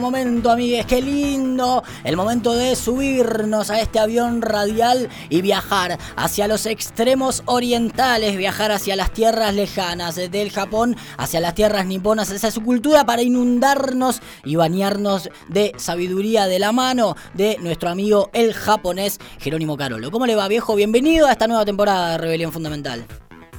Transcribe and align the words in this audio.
momento, 0.00 0.50
amigues, 0.50 0.86
qué 0.86 1.02
lindo. 1.02 1.82
El 2.04 2.16
momento 2.16 2.52
de 2.54 2.76
subirnos 2.76 3.70
a 3.70 3.80
este 3.80 3.98
avión 3.98 4.42
radial 4.42 5.08
y 5.28 5.40
viajar 5.42 5.98
hacia 6.16 6.48
los 6.48 6.66
extremos 6.66 7.42
orientales, 7.46 8.36
viajar 8.36 8.72
hacia 8.72 8.96
las 8.96 9.12
tierras 9.12 9.54
lejanas 9.54 10.16
del 10.16 10.50
Japón, 10.50 10.96
hacia 11.16 11.40
las 11.40 11.54
tierras 11.54 11.86
niponas, 11.86 12.30
hacia 12.30 12.50
su 12.50 12.62
cultura 12.62 13.04
para 13.04 13.22
inundarnos 13.22 14.20
y 14.44 14.56
bañarnos 14.56 15.30
de 15.48 15.72
sabiduría 15.76 16.46
de 16.46 16.58
la 16.58 16.72
mano 16.72 17.16
de 17.34 17.56
nuestro 17.60 17.88
amigo 17.88 18.30
el 18.32 18.54
japonés 18.54 19.18
Jerónimo 19.38 19.76
Carolo. 19.76 20.10
¿Cómo 20.10 20.26
le 20.26 20.34
va, 20.34 20.48
viejo? 20.48 20.74
Bienvenido 20.74 21.26
a 21.26 21.32
esta 21.32 21.46
nueva 21.46 21.64
temporada 21.64 22.12
de 22.12 22.18
Rebelión 22.18 22.52
Fundamental. 22.52 23.06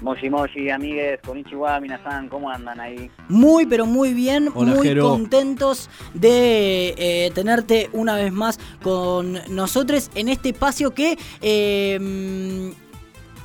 Moshi 0.02 0.30
Moshi, 0.30 0.70
amigues, 0.70 1.20
konnichiwa, 1.26 1.80
minasan, 1.80 2.30
¿cómo 2.30 2.50
andan 2.50 2.80
ahí? 2.80 3.10
Muy, 3.30 3.66
pero 3.66 3.86
muy 3.86 4.14
bien, 4.14 4.50
muy 4.54 5.00
contentos 5.00 5.90
de 6.14 6.94
eh, 6.98 7.32
tenerte 7.34 7.90
una 7.94 8.16
vez 8.16 8.32
más 8.32 8.60
con 8.82 9.40
nosotros 9.50 10.12
en 10.16 10.30
este 10.30 10.50
espacio 10.50 10.94
que 10.94 11.18
eh, 11.42 12.74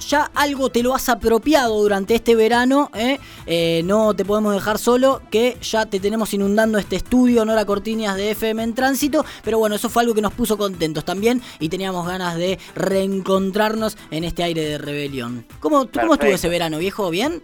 ya 0.09 0.31
algo 0.35 0.71
te 0.71 0.83
lo 0.83 0.95
has 0.95 1.09
apropiado 1.09 1.81
durante 1.81 2.15
este 2.15 2.35
verano, 2.35 2.91
¿eh? 2.95 3.19
Eh, 3.47 3.83
no 3.85 4.15
te 4.15 4.25
podemos 4.25 4.55
dejar 4.55 4.79
solo, 4.79 5.23
que 5.31 5.57
ya 5.63 5.87
te 5.87 6.01
tenemos 6.01 6.33
inundando 6.35 6.79
este 6.79 6.97
estudio, 6.97 7.45
Nora 7.45 7.65
Cortinias 7.65 8.17
de 8.17 8.33
FM 8.33 8.63
en 8.63 8.75
Tránsito, 8.75 9.25
pero 9.45 9.59
bueno, 9.59 9.77
eso 9.77 9.89
fue 9.89 10.03
algo 10.03 10.15
que 10.15 10.23
nos 10.23 10.33
puso 10.33 10.57
contentos 10.57 11.05
también 11.05 11.43
y 11.59 11.69
teníamos 11.69 12.07
ganas 12.07 12.37
de 12.37 12.59
reencontrarnos 12.75 13.97
en 14.11 14.25
este 14.25 14.43
aire 14.43 14.63
de 14.63 14.79
rebelión. 14.79 15.45
¿Cómo, 15.61 15.89
¿cómo 15.93 16.15
estuvo 16.15 16.31
ese 16.31 16.49
verano, 16.49 16.79
viejo? 16.79 17.11
¿Bien? 17.11 17.43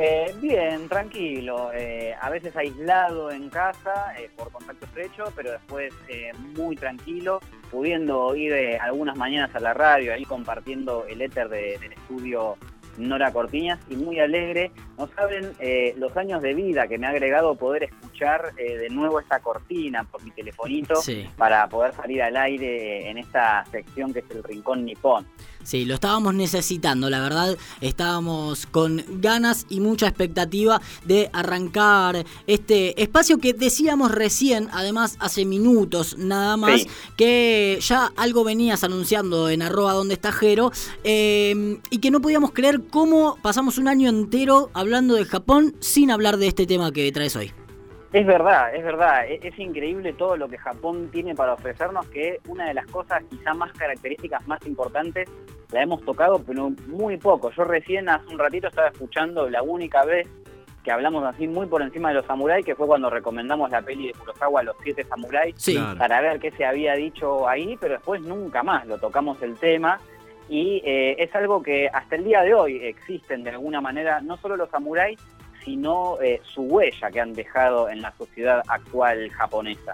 Eh, 0.00 0.32
bien, 0.40 0.88
tranquilo. 0.88 1.72
Eh, 1.74 2.14
a 2.20 2.30
veces 2.30 2.54
aislado 2.54 3.32
en 3.32 3.50
casa 3.50 4.14
eh, 4.16 4.30
por 4.36 4.52
contacto 4.52 4.84
estrecho, 4.84 5.24
pero 5.34 5.50
después 5.50 5.92
muy 6.54 6.76
tranquilo, 6.76 7.40
pudiendo 7.68 8.36
ir 8.36 8.54
algunas 8.80 9.16
mañanas 9.16 9.52
a 9.56 9.60
la 9.60 9.74
radio, 9.74 10.14
ahí 10.14 10.24
compartiendo 10.24 11.04
el 11.06 11.20
éter 11.20 11.48
del 11.48 11.92
estudio 11.92 12.56
Nora 12.96 13.32
Cortiñas 13.32 13.80
y 13.90 13.96
muy 13.96 14.20
alegre. 14.20 14.70
No 14.96 15.08
saben 15.16 15.52
los 15.96 16.16
años 16.16 16.42
de 16.42 16.54
vida 16.54 16.86
que 16.86 16.96
me 16.96 17.08
ha 17.08 17.10
agregado 17.10 17.56
poder 17.56 17.84
escuchar 17.84 18.07
de 18.56 18.88
nuevo 18.90 19.20
esta 19.20 19.40
cortina 19.40 20.04
por 20.04 20.22
mi 20.22 20.30
telefonito 20.30 20.94
para 21.36 21.68
poder 21.68 21.94
salir 21.94 22.22
al 22.22 22.36
aire 22.36 23.08
en 23.10 23.18
esta 23.18 23.64
sección 23.70 24.12
que 24.12 24.20
es 24.20 24.30
el 24.30 24.42
Rincón 24.42 24.84
Nipón. 24.84 25.26
Sí, 25.68 25.84
lo 25.84 25.94
estábamos 25.94 26.34
necesitando, 26.34 27.10
la 27.10 27.20
verdad, 27.20 27.58
estábamos 27.82 28.64
con 28.64 29.04
ganas 29.20 29.66
y 29.68 29.80
mucha 29.80 30.06
expectativa 30.08 30.80
de 31.04 31.28
arrancar 31.34 32.24
este 32.46 33.02
espacio 33.02 33.36
que 33.36 33.52
decíamos 33.52 34.10
recién, 34.12 34.70
además 34.72 35.16
hace 35.20 35.44
minutos 35.44 36.16
nada 36.16 36.56
más, 36.56 36.86
que 37.18 37.78
ya 37.82 38.10
algo 38.16 38.44
venías 38.44 38.82
anunciando 38.82 39.50
en 39.50 39.60
arroba 39.60 39.92
donde 39.92 40.14
está 40.14 40.32
Jero, 40.32 40.72
em, 41.04 41.80
y 41.90 41.98
que 41.98 42.10
no 42.10 42.22
podíamos 42.22 42.52
creer 42.52 42.80
cómo 42.88 43.36
pasamos 43.42 43.76
un 43.76 43.88
año 43.88 44.08
entero 44.08 44.70
hablando 44.72 45.16
de 45.16 45.26
Japón 45.26 45.74
sin 45.80 46.10
hablar 46.10 46.38
de 46.38 46.48
este 46.48 46.66
tema 46.66 46.92
que 46.92 47.12
traes 47.12 47.36
hoy. 47.36 47.52
Es 48.12 48.26
verdad, 48.26 48.74
es 48.74 48.82
verdad. 48.82 49.26
E-, 49.26 49.40
es, 49.42 49.58
increíble 49.58 50.12
todo 50.12 50.36
lo 50.36 50.48
que 50.48 50.58
Japón 50.58 51.10
tiene 51.12 51.34
para 51.34 51.54
ofrecernos, 51.54 52.06
que 52.08 52.40
una 52.48 52.66
de 52.66 52.74
las 52.74 52.86
cosas 52.86 53.22
quizá 53.28 53.54
más 53.54 53.72
características 53.72 54.46
más 54.46 54.64
importantes 54.66 55.28
la 55.72 55.82
hemos 55.82 56.02
tocado, 56.02 56.42
pero 56.46 56.70
muy 56.86 57.18
poco. 57.18 57.50
Yo 57.50 57.64
recién 57.64 58.08
hace 58.08 58.32
un 58.32 58.38
ratito 58.38 58.68
estaba 58.68 58.88
escuchando 58.88 59.50
la 59.50 59.62
única 59.62 60.04
vez 60.04 60.26
que 60.82 60.92
hablamos 60.92 61.22
así 61.24 61.46
muy 61.46 61.66
por 61.66 61.82
encima 61.82 62.08
de 62.08 62.14
los 62.14 62.24
samuráis, 62.24 62.64
que 62.64 62.74
fue 62.74 62.86
cuando 62.86 63.10
recomendamos 63.10 63.70
la 63.70 63.82
peli 63.82 64.06
de 64.06 64.14
Kurosawa, 64.14 64.62
Los 64.62 64.76
Siete 64.82 65.04
Samuráis, 65.04 65.54
para 65.98 66.22
ver 66.22 66.38
qué 66.40 66.50
se 66.52 66.64
había 66.64 66.94
dicho 66.94 67.46
ahí, 67.46 67.76
pero 67.78 67.94
después 67.94 68.22
nunca 68.22 68.62
más 68.62 68.86
lo 68.86 68.96
tocamos 68.96 69.42
el 69.42 69.56
tema. 69.56 69.98
Y 70.48 70.80
eh, 70.86 71.16
es 71.18 71.34
algo 71.34 71.62
que 71.62 71.90
hasta 71.92 72.16
el 72.16 72.24
día 72.24 72.40
de 72.40 72.54
hoy 72.54 72.82
existen 72.82 73.44
de 73.44 73.50
alguna 73.50 73.82
manera, 73.82 74.22
no 74.22 74.38
solo 74.38 74.56
los 74.56 74.70
samuráis, 74.70 75.20
sino 75.64 76.20
eh, 76.20 76.40
su 76.54 76.62
huella 76.62 77.10
que 77.10 77.20
han 77.20 77.32
dejado 77.32 77.88
en 77.88 78.02
la 78.02 78.14
sociedad 78.16 78.62
actual 78.68 79.30
japonesa. 79.30 79.92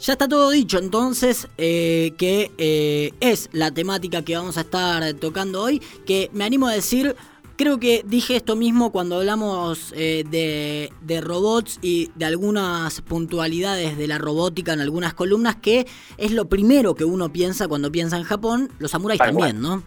Ya 0.00 0.14
está 0.14 0.28
todo 0.28 0.50
dicho 0.50 0.78
entonces, 0.78 1.48
eh, 1.58 2.12
que 2.16 2.50
eh, 2.56 3.12
es 3.20 3.50
la 3.52 3.70
temática 3.70 4.24
que 4.24 4.34
vamos 4.34 4.56
a 4.56 4.62
estar 4.62 5.12
tocando 5.14 5.62
hoy, 5.62 5.82
que 6.06 6.30
me 6.32 6.44
animo 6.44 6.68
a 6.68 6.72
decir, 6.72 7.16
creo 7.56 7.78
que 7.78 8.02
dije 8.06 8.36
esto 8.36 8.56
mismo 8.56 8.92
cuando 8.92 9.16
hablamos 9.16 9.90
de, 9.90 10.90
de, 11.02 11.20
robots 11.20 11.78
y 11.82 12.10
de 12.14 12.24
algunas 12.24 13.02
puntualidades 13.02 13.98
de 13.98 14.06
la 14.06 14.16
robótica 14.16 14.72
en 14.72 14.80
algunas 14.80 15.12
columnas, 15.12 15.56
que 15.56 15.86
es 16.16 16.32
lo 16.32 16.48
primero 16.48 16.94
que 16.94 17.04
uno 17.04 17.30
piensa 17.30 17.68
cuando 17.68 17.92
piensa 17.92 18.16
en 18.16 18.24
Japón, 18.24 18.70
los 18.78 18.92
samuráis 18.92 19.20
también, 19.20 19.60
¿no? 19.60 19.82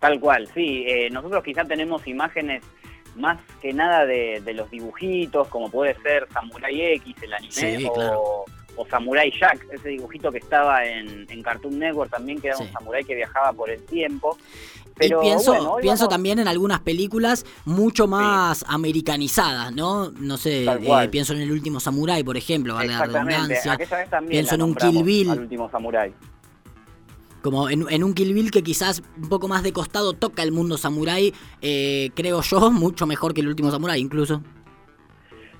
Tal 0.00 0.18
cual, 0.18 0.48
sí. 0.52 0.84
nosotros 1.12 1.44
quizá 1.44 1.64
tenemos 1.64 2.06
imágenes 2.08 2.64
más 3.16 3.38
que 3.60 3.72
nada 3.72 4.06
de, 4.06 4.42
los 4.54 4.70
dibujitos, 4.70 5.48
como 5.48 5.70
puede 5.70 5.94
ser 6.02 6.26
Samurai 6.32 6.80
X, 6.94 7.16
el 7.22 7.34
anime, 7.34 7.90
o, 8.16 8.44
Samurai 8.88 9.32
Jack, 9.32 9.66
ese 9.72 9.88
dibujito 9.88 10.30
que 10.30 10.38
estaba 10.38 10.84
en, 10.84 11.26
Cartoon 11.42 11.78
Network 11.78 12.10
también, 12.10 12.40
que 12.40 12.48
era 12.48 12.58
un 12.58 12.70
samurái 12.72 13.04
que 13.04 13.14
viajaba 13.14 13.52
por 13.52 13.70
el 13.70 13.82
tiempo. 13.82 14.38
Pero, 14.94 15.20
y 15.20 15.26
pienso, 15.26 15.76
pienso 15.80 16.08
también 16.08 16.38
en 16.38 16.48
algunas 16.48 16.80
películas 16.80 17.44
mucho 17.64 18.06
más 18.06 18.64
americanizadas, 18.68 19.72
¿no? 19.72 20.10
No 20.10 20.36
sé, 20.36 20.64
eh, 20.64 21.08
pienso 21.10 21.32
en 21.32 21.40
el 21.40 21.50
último 21.50 21.80
Samurai, 21.80 22.22
por 22.22 22.36
ejemplo, 22.36 22.74
vale 22.74 22.92
la 22.92 23.04
redundancia. 23.04 23.78
Pienso 24.28 24.54
en 24.54 24.62
un 24.62 24.74
Kill 24.74 25.02
Bill. 25.02 25.30
El 25.30 25.40
último 25.40 25.70
Samurai 25.70 26.12
como 27.42 27.68
en, 27.68 28.04
un 28.04 28.14
Kill 28.14 28.34
Bill 28.34 28.50
que 28.50 28.62
quizás 28.62 29.02
un 29.16 29.28
poco 29.28 29.48
más 29.48 29.62
de 29.62 29.72
costado 29.72 30.12
toca 30.12 30.42
el 30.42 30.52
mundo 30.52 30.76
samurai, 30.76 31.32
eh, 31.62 32.10
creo 32.14 32.42
yo, 32.42 32.70
mucho 32.70 33.06
mejor 33.06 33.34
que 33.34 33.40
el 33.40 33.48
último 33.48 33.70
samurai 33.70 34.00
incluso. 34.00 34.42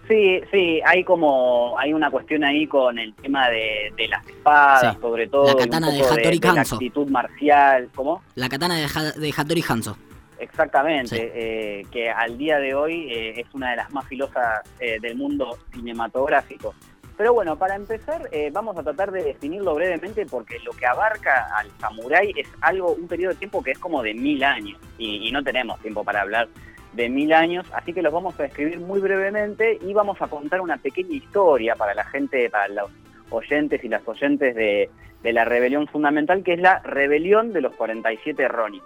Sí, 0.09 0.41
sí, 0.50 0.81
hay 0.87 1.05
como, 1.05 1.78
hay 1.78 1.93
una 1.93 2.11
cuestión 2.11 2.43
ahí 2.43 2.67
con 2.67 2.99
el 2.99 3.15
tema 3.15 3.50
de, 3.50 3.93
las 4.09 4.27
espadas, 4.27 4.97
sobre 5.03 5.27
todo. 5.27 5.47
La 5.47 5.55
katana 5.55 5.91
de 5.91 6.00
Hattori 6.00 6.41
Hanzo. 6.43 6.77
la 6.77 6.77
actitud 6.77 7.09
marcial, 7.11 7.91
¿cómo? 7.94 8.22
La 8.34 8.49
katana 8.49 8.77
de, 8.77 9.21
de 9.21 9.34
Hattori 9.37 9.62
Hanzo. 9.69 9.99
Exactamente, 10.38 11.33
eh, 11.34 11.84
que 11.91 12.09
al 12.09 12.38
día 12.38 12.59
de 12.59 12.75
hoy 12.75 13.12
eh, 13.12 13.41
es 13.41 13.47
una 13.53 13.71
de 13.71 13.77
las 13.77 13.93
más 13.93 14.06
filosas 14.06 14.61
del 14.78 15.15
mundo 15.15 15.59
cinematográfico. 15.75 16.75
Pero 17.19 17.34
bueno, 17.34 17.59
para 17.59 17.75
empezar, 17.75 18.29
eh, 18.31 18.49
vamos 18.53 18.79
a 18.79 18.84
tratar 18.84 19.11
de 19.11 19.25
definirlo 19.25 19.75
brevemente 19.75 20.25
porque 20.25 20.61
lo 20.61 20.71
que 20.71 20.87
abarca 20.87 21.49
al 21.53 21.69
samurái 21.81 22.33
es 22.37 22.49
algo, 22.61 22.93
un 22.93 23.09
periodo 23.09 23.33
de 23.33 23.41
tiempo 23.41 23.61
que 23.61 23.73
es 23.73 23.79
como 23.81 24.05
de 24.05 24.15
mil 24.15 24.45
años 24.45 24.81
y, 24.99 25.31
no 25.33 25.43
tenemos 25.43 25.81
tiempo 25.81 26.05
para 26.05 26.21
hablar 26.21 26.49
de 26.93 27.09
mil 27.09 27.33
años, 27.33 27.67
así 27.75 27.93
que 27.93 28.03
los 28.03 28.12
vamos 28.12 28.39
a 28.39 28.45
describir 28.45 28.79
muy 28.79 29.01
brevemente 29.01 29.79
y 29.83 29.93
vamos 29.93 30.23
a 30.23 30.29
contar 30.29 30.61
una 30.61 30.77
pequeña 30.77 31.17
historia 31.17 31.75
para 31.75 31.93
la 31.93 32.05
gente, 32.05 32.49
para 32.51 32.69
los 32.69 32.91
oyentes 33.31 33.83
y 33.83 33.89
las 33.89 34.06
oyentes 34.06 34.55
de, 34.55 34.89
la 35.25 35.45
rebelión 35.45 35.89
fundamental, 35.89 36.45
que 36.45 36.55
es 36.55 36.61
la 36.61 36.79
rebelión 36.79 37.53
de 37.53 37.62
los 37.62 37.75
47 37.75 38.47
Ronin. 38.47 38.83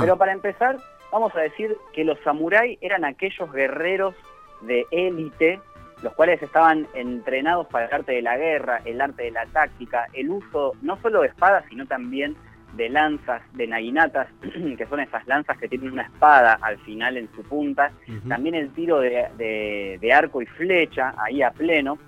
Pero 0.00 0.16
para 0.16 0.32
empezar, 0.32 0.76
vamos 1.12 1.34
a 1.36 1.40
decir 1.40 1.76
que 1.94 2.04
los 2.04 2.18
samuráis 2.24 2.78
eran 2.82 3.04
aquellos 3.04 3.50
guerreros 3.52 4.14
de 4.62 4.86
élite 4.90 5.60
los 6.02 6.12
cuales 6.14 6.42
estaban 6.42 6.86
entrenados 6.94 7.66
para 7.68 7.86
el 7.86 7.94
arte 7.94 8.12
de 8.12 8.22
la 8.22 8.36
guerra, 8.36 8.80
el 8.84 9.00
arte 9.00 9.24
de 9.24 9.30
la 9.30 9.46
táctica, 9.46 10.06
el 10.12 10.30
uso 10.30 10.74
no 10.82 11.00
solo 11.00 11.22
de 11.22 11.28
espadas, 11.28 11.64
sino 11.68 11.86
también 11.86 12.36
de 12.74 12.88
lanzas, 12.90 13.42
de 13.54 13.66
naginatas, 13.66 14.28
que 14.78 14.86
son 14.86 15.00
esas 15.00 15.26
lanzas 15.26 15.56
que 15.58 15.68
tienen 15.68 15.92
una 15.92 16.02
espada 16.02 16.58
al 16.60 16.78
final 16.78 17.16
en 17.16 17.28
su 17.34 17.42
punta, 17.42 17.90
también 18.28 18.54
el 18.54 18.70
tiro 18.72 19.00
de, 19.00 20.12
arco 20.14 20.42
y 20.42 20.46
flecha 20.46 21.14
ahí 21.16 21.42
a 21.42 21.50
pleno. 21.50 21.98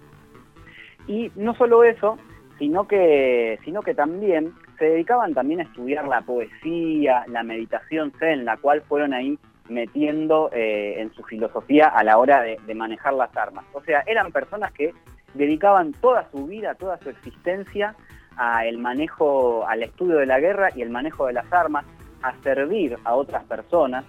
Y 1.06 1.32
no 1.36 1.54
solo 1.54 1.84
eso, 1.84 2.18
sino 2.58 2.86
que, 2.86 3.58
sino 3.64 3.80
que 3.80 3.94
también 3.94 4.52
se 4.78 4.84
dedicaban 4.84 5.32
también 5.32 5.60
a 5.60 5.64
estudiar 5.64 6.06
la 6.06 6.20
poesía, 6.20 7.24
la 7.28 7.42
meditación 7.42 8.12
zen, 8.18 8.44
la 8.44 8.58
cual 8.58 8.82
fueron 8.82 9.14
ahí 9.14 9.38
metiendo 9.68 10.50
eh, 10.52 11.00
en 11.00 11.12
su 11.14 11.22
filosofía 11.22 11.88
a 11.88 12.04
la 12.04 12.18
hora 12.18 12.42
de, 12.42 12.74
manejar 12.74 13.14
las 13.14 13.34
armas. 13.36 13.64
O 13.72 13.82
sea, 13.82 14.02
eran 14.06 14.32
personas 14.32 14.72
que 14.72 14.92
dedicaban 15.34 15.92
toda 15.92 16.28
su 16.30 16.46
vida, 16.46 16.74
toda 16.74 16.98
su 16.98 17.10
existencia 17.10 17.94
al 18.36 18.78
manejo, 18.78 19.66
al 19.66 19.82
estudio 19.82 20.16
de 20.16 20.26
la 20.26 20.38
guerra 20.38 20.68
y 20.74 20.82
el 20.82 20.90
manejo 20.90 21.26
de 21.26 21.32
las 21.32 21.52
armas, 21.52 21.84
a 22.22 22.34
servir 22.42 22.96
a 23.04 23.14
otras 23.14 23.44
personas, 23.44 24.04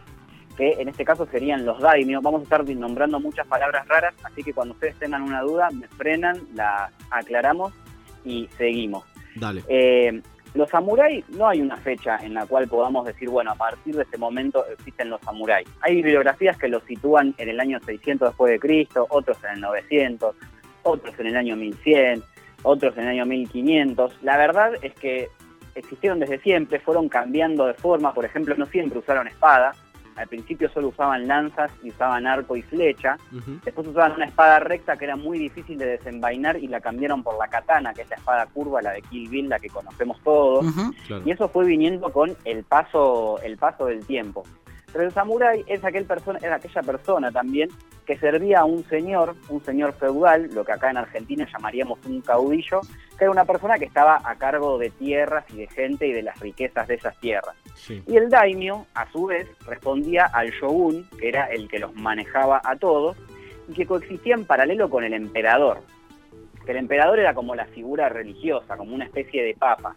que 0.57 0.73
en 0.73 0.87
este 0.89 1.05
caso 1.05 1.25
serían 1.27 1.65
los 1.65 1.79
daimios. 1.79 2.23
Vamos 2.23 2.41
a 2.41 2.43
estar 2.43 2.67
nombrando 2.69 3.19
muchas 3.19 3.47
palabras 3.47 3.87
raras, 3.87 4.13
así 4.23 4.43
que 4.43 4.53
cuando 4.53 4.73
ustedes 4.73 4.95
tengan 4.97 5.23
una 5.23 5.41
duda, 5.41 5.69
me 5.71 5.87
frenan, 5.87 6.37
la 6.53 6.91
aclaramos 7.11 7.73
y 8.23 8.47
seguimos. 8.57 9.03
Dale. 9.35 9.63
Eh, 9.67 10.21
los 10.53 10.69
samuráis 10.69 11.27
no 11.29 11.47
hay 11.47 11.61
una 11.61 11.77
fecha 11.77 12.17
en 12.21 12.33
la 12.33 12.45
cual 12.45 12.67
podamos 12.67 13.05
decir, 13.05 13.29
bueno, 13.29 13.51
a 13.51 13.55
partir 13.55 13.95
de 13.95 14.03
este 14.03 14.17
momento 14.17 14.65
existen 14.67 15.09
los 15.09 15.21
samuráis. 15.21 15.67
Hay 15.81 15.95
bibliografías 15.95 16.57
que 16.57 16.67
los 16.67 16.83
sitúan 16.83 17.35
en 17.37 17.49
el 17.49 17.59
año 17.59 17.79
600 17.79 18.29
después 18.29 18.51
de 18.51 18.59
Cristo, 18.59 19.05
otros 19.09 19.37
en 19.43 19.55
el 19.55 19.61
900, 19.61 20.35
otros 20.83 21.19
en 21.19 21.27
el 21.27 21.37
año 21.37 21.55
1100, 21.55 22.23
otros 22.63 22.97
en 22.97 23.03
el 23.03 23.09
año 23.09 23.25
1500. 23.25 24.23
La 24.23 24.37
verdad 24.37 24.73
es 24.81 24.93
que 24.95 25.29
existieron 25.75 26.19
desde 26.19 26.39
siempre, 26.39 26.79
fueron 26.79 27.09
cambiando 27.09 27.65
de 27.67 27.73
forma, 27.73 28.13
por 28.13 28.25
ejemplo, 28.25 28.55
no 28.57 28.65
siempre 28.65 28.99
usaron 28.99 29.27
espada, 29.27 29.73
al 30.19 30.27
principio 30.27 30.69
solo 30.69 30.89
usaban 30.89 31.27
lanzas 31.27 31.71
y 31.81 31.89
usaban 31.89 32.27
arco 32.27 32.57
y 32.57 32.61
flecha, 32.61 33.17
después 33.63 33.87
usaban 33.87 34.13
una 34.13 34.25
espada 34.25 34.59
recta 34.59 34.97
que 34.97 35.05
era 35.05 35.15
muy 35.15 35.39
difícil 35.39 35.77
de 35.77 35.85
desenvainar 35.85 36.57
y 36.57 36.67
la 36.67 36.81
cambiaron 36.81 37.23
por 37.23 37.37
la 37.37 37.47
katana, 37.47 37.93
que 37.93 38.01
es 38.01 38.09
la 38.09 38.17
espada 38.17 38.45
curva, 38.47 38.81
la 38.81 38.91
de 38.91 39.01
Kill 39.03 39.29
Bill, 39.29 39.47
la 39.47 39.59
que 39.59 39.69
conocemos 39.69 40.19
todos, 40.21 40.65
y 41.25 41.31
eso 41.31 41.47
fue 41.47 41.65
viniendo 41.65 42.11
con 42.11 42.35
el 42.43 42.63
paso, 42.65 43.39
el 43.41 43.57
paso 43.57 43.85
del 43.85 44.05
tiempo. 44.05 44.43
Pero 44.91 45.05
el 45.05 45.13
samurái 45.13 45.63
es, 45.67 45.85
aquel 45.85 46.05
persona, 46.05 46.39
es 46.39 46.51
aquella 46.51 46.81
persona 46.81 47.31
también 47.31 47.69
que 48.09 48.17
servía 48.17 48.61
a 48.61 48.65
un 48.65 48.83
señor, 48.85 49.35
un 49.49 49.63
señor 49.63 49.93
feudal, 49.93 50.49
lo 50.55 50.65
que 50.65 50.71
acá 50.71 50.89
en 50.89 50.97
Argentina 50.97 51.45
llamaríamos 51.45 52.03
un 52.07 52.21
caudillo, 52.21 52.81
que 53.15 53.25
era 53.25 53.29
una 53.29 53.45
persona 53.45 53.77
que 53.77 53.85
estaba 53.85 54.19
a 54.23 54.33
cargo 54.33 54.79
de 54.79 54.89
tierras 54.89 55.45
y 55.53 55.57
de 55.57 55.67
gente 55.67 56.07
y 56.07 56.13
de 56.13 56.23
las 56.23 56.39
riquezas 56.39 56.87
de 56.87 56.95
esas 56.95 57.15
tierras. 57.19 57.55
Y 57.87 58.17
el 58.17 58.31
daimyo, 58.31 58.87
a 58.95 59.07
su 59.11 59.27
vez, 59.27 59.47
respondía 59.67 60.25
al 60.25 60.49
shogun, 60.49 61.07
que 61.19 61.29
era 61.29 61.45
el 61.51 61.67
que 61.67 61.77
los 61.77 61.93
manejaba 61.93 62.59
a 62.63 62.77
todos, 62.77 63.15
y 63.67 63.73
que 63.73 63.85
coexistía 63.85 64.33
en 64.33 64.45
paralelo 64.45 64.89
con 64.89 65.03
el 65.03 65.13
emperador. 65.13 65.83
Que 66.65 66.71
el 66.71 66.77
emperador 66.77 67.19
era 67.19 67.35
como 67.35 67.53
la 67.53 67.65
figura 67.65 68.09
religiosa, 68.09 68.75
como 68.75 68.95
una 68.95 69.05
especie 69.05 69.43
de 69.43 69.53
papa 69.53 69.95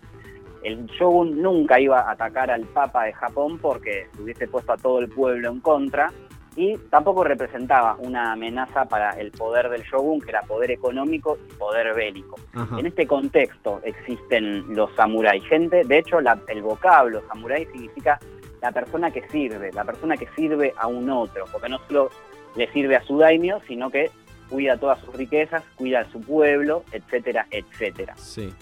el 0.62 0.86
shogun 0.86 1.42
nunca 1.42 1.80
iba 1.80 2.02
a 2.02 2.12
atacar 2.12 2.48
al 2.48 2.64
papa 2.66 3.06
de 3.06 3.12
Japón 3.14 3.58
porque 3.58 4.06
hubiese 4.16 4.46
puesto 4.46 4.72
a 4.72 4.76
todo 4.76 5.00
el 5.00 5.08
pueblo 5.08 5.50
en 5.50 5.58
contra 5.58 6.12
y 6.56 6.76
tampoco 6.90 7.24
representaba 7.24 7.96
una 7.98 8.32
amenaza 8.32 8.84
para 8.84 9.10
el 9.10 9.30
poder 9.30 9.70
del 9.70 9.82
shogun, 9.82 10.20
que 10.20 10.30
era 10.30 10.42
poder 10.42 10.70
económico 10.70 11.38
y 11.48 11.52
poder 11.54 11.94
bélico. 11.94 12.36
En 12.78 12.86
este 12.86 13.06
contexto 13.06 13.80
existen 13.84 14.74
los 14.74 14.94
samuráis. 14.94 15.44
Gente, 15.44 15.82
de 15.84 15.98
hecho, 15.98 16.18
el 16.20 16.62
vocablo 16.62 17.22
samurái 17.28 17.66
significa 17.66 18.18
la 18.60 18.70
persona 18.70 19.10
que 19.10 19.26
sirve, 19.28 19.72
la 19.72 19.84
persona 19.84 20.16
que 20.16 20.28
sirve 20.36 20.72
a 20.76 20.86
un 20.86 21.08
otro, 21.10 21.46
porque 21.50 21.68
no 21.68 21.78
solo 21.86 22.10
le 22.54 22.70
sirve 22.72 22.96
a 22.96 23.02
su 23.02 23.18
daimio, 23.18 23.60
sino 23.66 23.90
que 23.90 24.10
cuida 24.48 24.76
todas 24.76 25.00
sus 25.00 25.14
riquezas, 25.14 25.62
cuida 25.76 26.00
a 26.00 26.10
su 26.12 26.20
pueblo, 26.20 26.84
etcétera, 26.92 27.46
etcétera. 27.50 28.14
Sí 28.16 28.52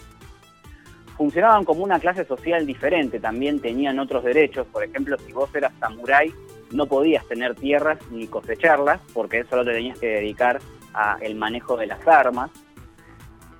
funcionaban 1.21 1.65
como 1.65 1.83
una 1.83 1.99
clase 1.99 2.25
social 2.25 2.65
diferente, 2.65 3.19
también 3.19 3.59
tenían 3.59 3.99
otros 3.99 4.23
derechos, 4.23 4.65
por 4.65 4.83
ejemplo, 4.83 5.15
si 5.19 5.31
vos 5.31 5.53
eras 5.53 5.71
samurái, 5.79 6.33
no 6.71 6.85
podías 6.85 7.27
tener 7.27 7.55
tierras 7.55 7.99
ni 8.11 8.27
cosecharlas, 8.27 9.01
porque 9.13 9.43
solo 9.45 9.65
te 9.65 9.73
tenías 9.73 9.99
que 9.99 10.07
dedicar 10.07 10.59
al 10.93 11.35
manejo 11.35 11.77
de 11.77 11.87
las 11.87 12.05
armas, 12.07 12.51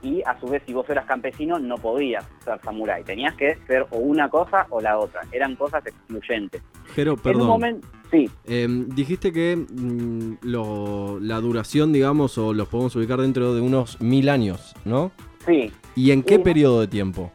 y 0.03 0.21
a 0.23 0.39
su 0.39 0.47
vez 0.47 0.63
si 0.65 0.73
vos 0.73 0.89
eras 0.89 1.05
campesino 1.05 1.59
no 1.59 1.75
podías 1.75 2.25
ser 2.43 2.59
samurái, 2.61 3.03
tenías 3.03 3.35
que 3.35 3.57
ser 3.67 3.85
o 3.91 3.97
una 3.97 4.29
cosa 4.29 4.65
o 4.69 4.81
la 4.81 4.97
otra, 4.97 5.21
eran 5.31 5.55
cosas 5.55 5.85
excluyentes. 5.85 6.61
Pero, 6.95 7.15
perdón. 7.15 7.81
sí. 8.09 8.29
Em, 8.45 8.89
dijiste 8.89 9.31
que 9.31 9.55
mm, 9.55 10.37
la 10.43 11.39
duración, 11.39 11.93
digamos, 11.93 12.37
o 12.37 12.53
los 12.53 12.67
podemos 12.67 12.95
ubicar 12.95 13.21
dentro 13.21 13.53
de 13.53 13.61
unos 13.61 14.01
mil 14.01 14.29
años, 14.29 14.73
¿no? 14.85 15.11
Sí. 15.45 15.71
¿Y 15.95 16.11
en 16.11 16.23
qué 16.23 16.39
periodo 16.39 16.81
de 16.81 16.87
tiempo? 16.87 17.31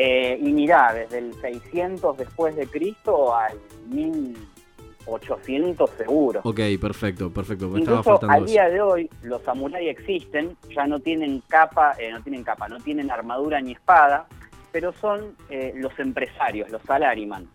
Eh, 0.00 0.38
y 0.40 0.52
mirá, 0.52 0.94
desde 0.94 1.18
el 1.18 1.34
600 1.34 2.16
después 2.16 2.54
de 2.54 2.68
Cristo 2.68 3.34
al 3.34 3.58
1800 3.88 5.90
seguro. 5.90 6.40
Ok, 6.44 6.60
perfecto, 6.80 7.32
perfecto. 7.32 7.68
Me 7.68 7.80
Incluso 7.80 8.20
al 8.30 8.46
día 8.46 8.68
de 8.68 8.80
hoy 8.80 9.10
los 9.22 9.42
samuráis 9.42 9.90
existen, 9.90 10.56
ya 10.72 10.86
no 10.86 11.00
tienen 11.00 11.42
capa, 11.48 11.96
eh, 11.98 12.12
no 12.12 12.22
tienen 12.22 12.44
capa, 12.44 12.68
no 12.68 12.78
tienen 12.78 13.10
armadura 13.10 13.60
ni 13.60 13.72
espada, 13.72 14.28
pero 14.70 14.92
son 14.92 15.34
eh, 15.50 15.72
los 15.74 15.98
empresarios, 15.98 16.70
los 16.70 16.82
salariman, 16.82 17.48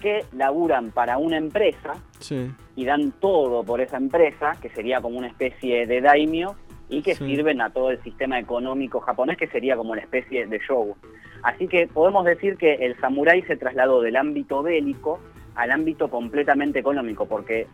que 0.00 0.24
laburan 0.36 0.92
para 0.92 1.18
una 1.18 1.36
empresa 1.36 1.96
y 2.76 2.84
dan 2.84 3.10
todo 3.10 3.64
por 3.64 3.80
esa 3.80 3.96
empresa, 3.96 4.52
que 4.62 4.68
sería 4.68 5.00
como 5.00 5.18
una 5.18 5.26
especie 5.26 5.84
de 5.84 6.00
daimyo, 6.00 6.54
y 6.88 7.02
que 7.02 7.16
sirven 7.16 7.60
a 7.60 7.70
todo 7.70 7.90
el 7.90 8.00
sistema 8.02 8.38
económico 8.38 9.00
japonés, 9.00 9.36
que 9.36 9.48
sería 9.48 9.76
como 9.76 9.90
una 9.90 10.00
especie 10.00 10.46
de 10.46 10.58
shogun. 10.58 10.94
Así 11.42 11.68
que 11.68 11.86
podemos 11.86 12.24
decir 12.24 12.56
que 12.56 12.74
el 12.74 12.98
samurái 13.00 13.42
se 13.42 13.56
trasladó 13.56 14.00
del 14.00 14.16
ámbito 14.16 14.62
bélico 14.62 15.20
al 15.54 15.70
ámbito 15.70 16.08
completamente 16.08 16.78
económico, 16.78 17.26
porque 17.26 17.66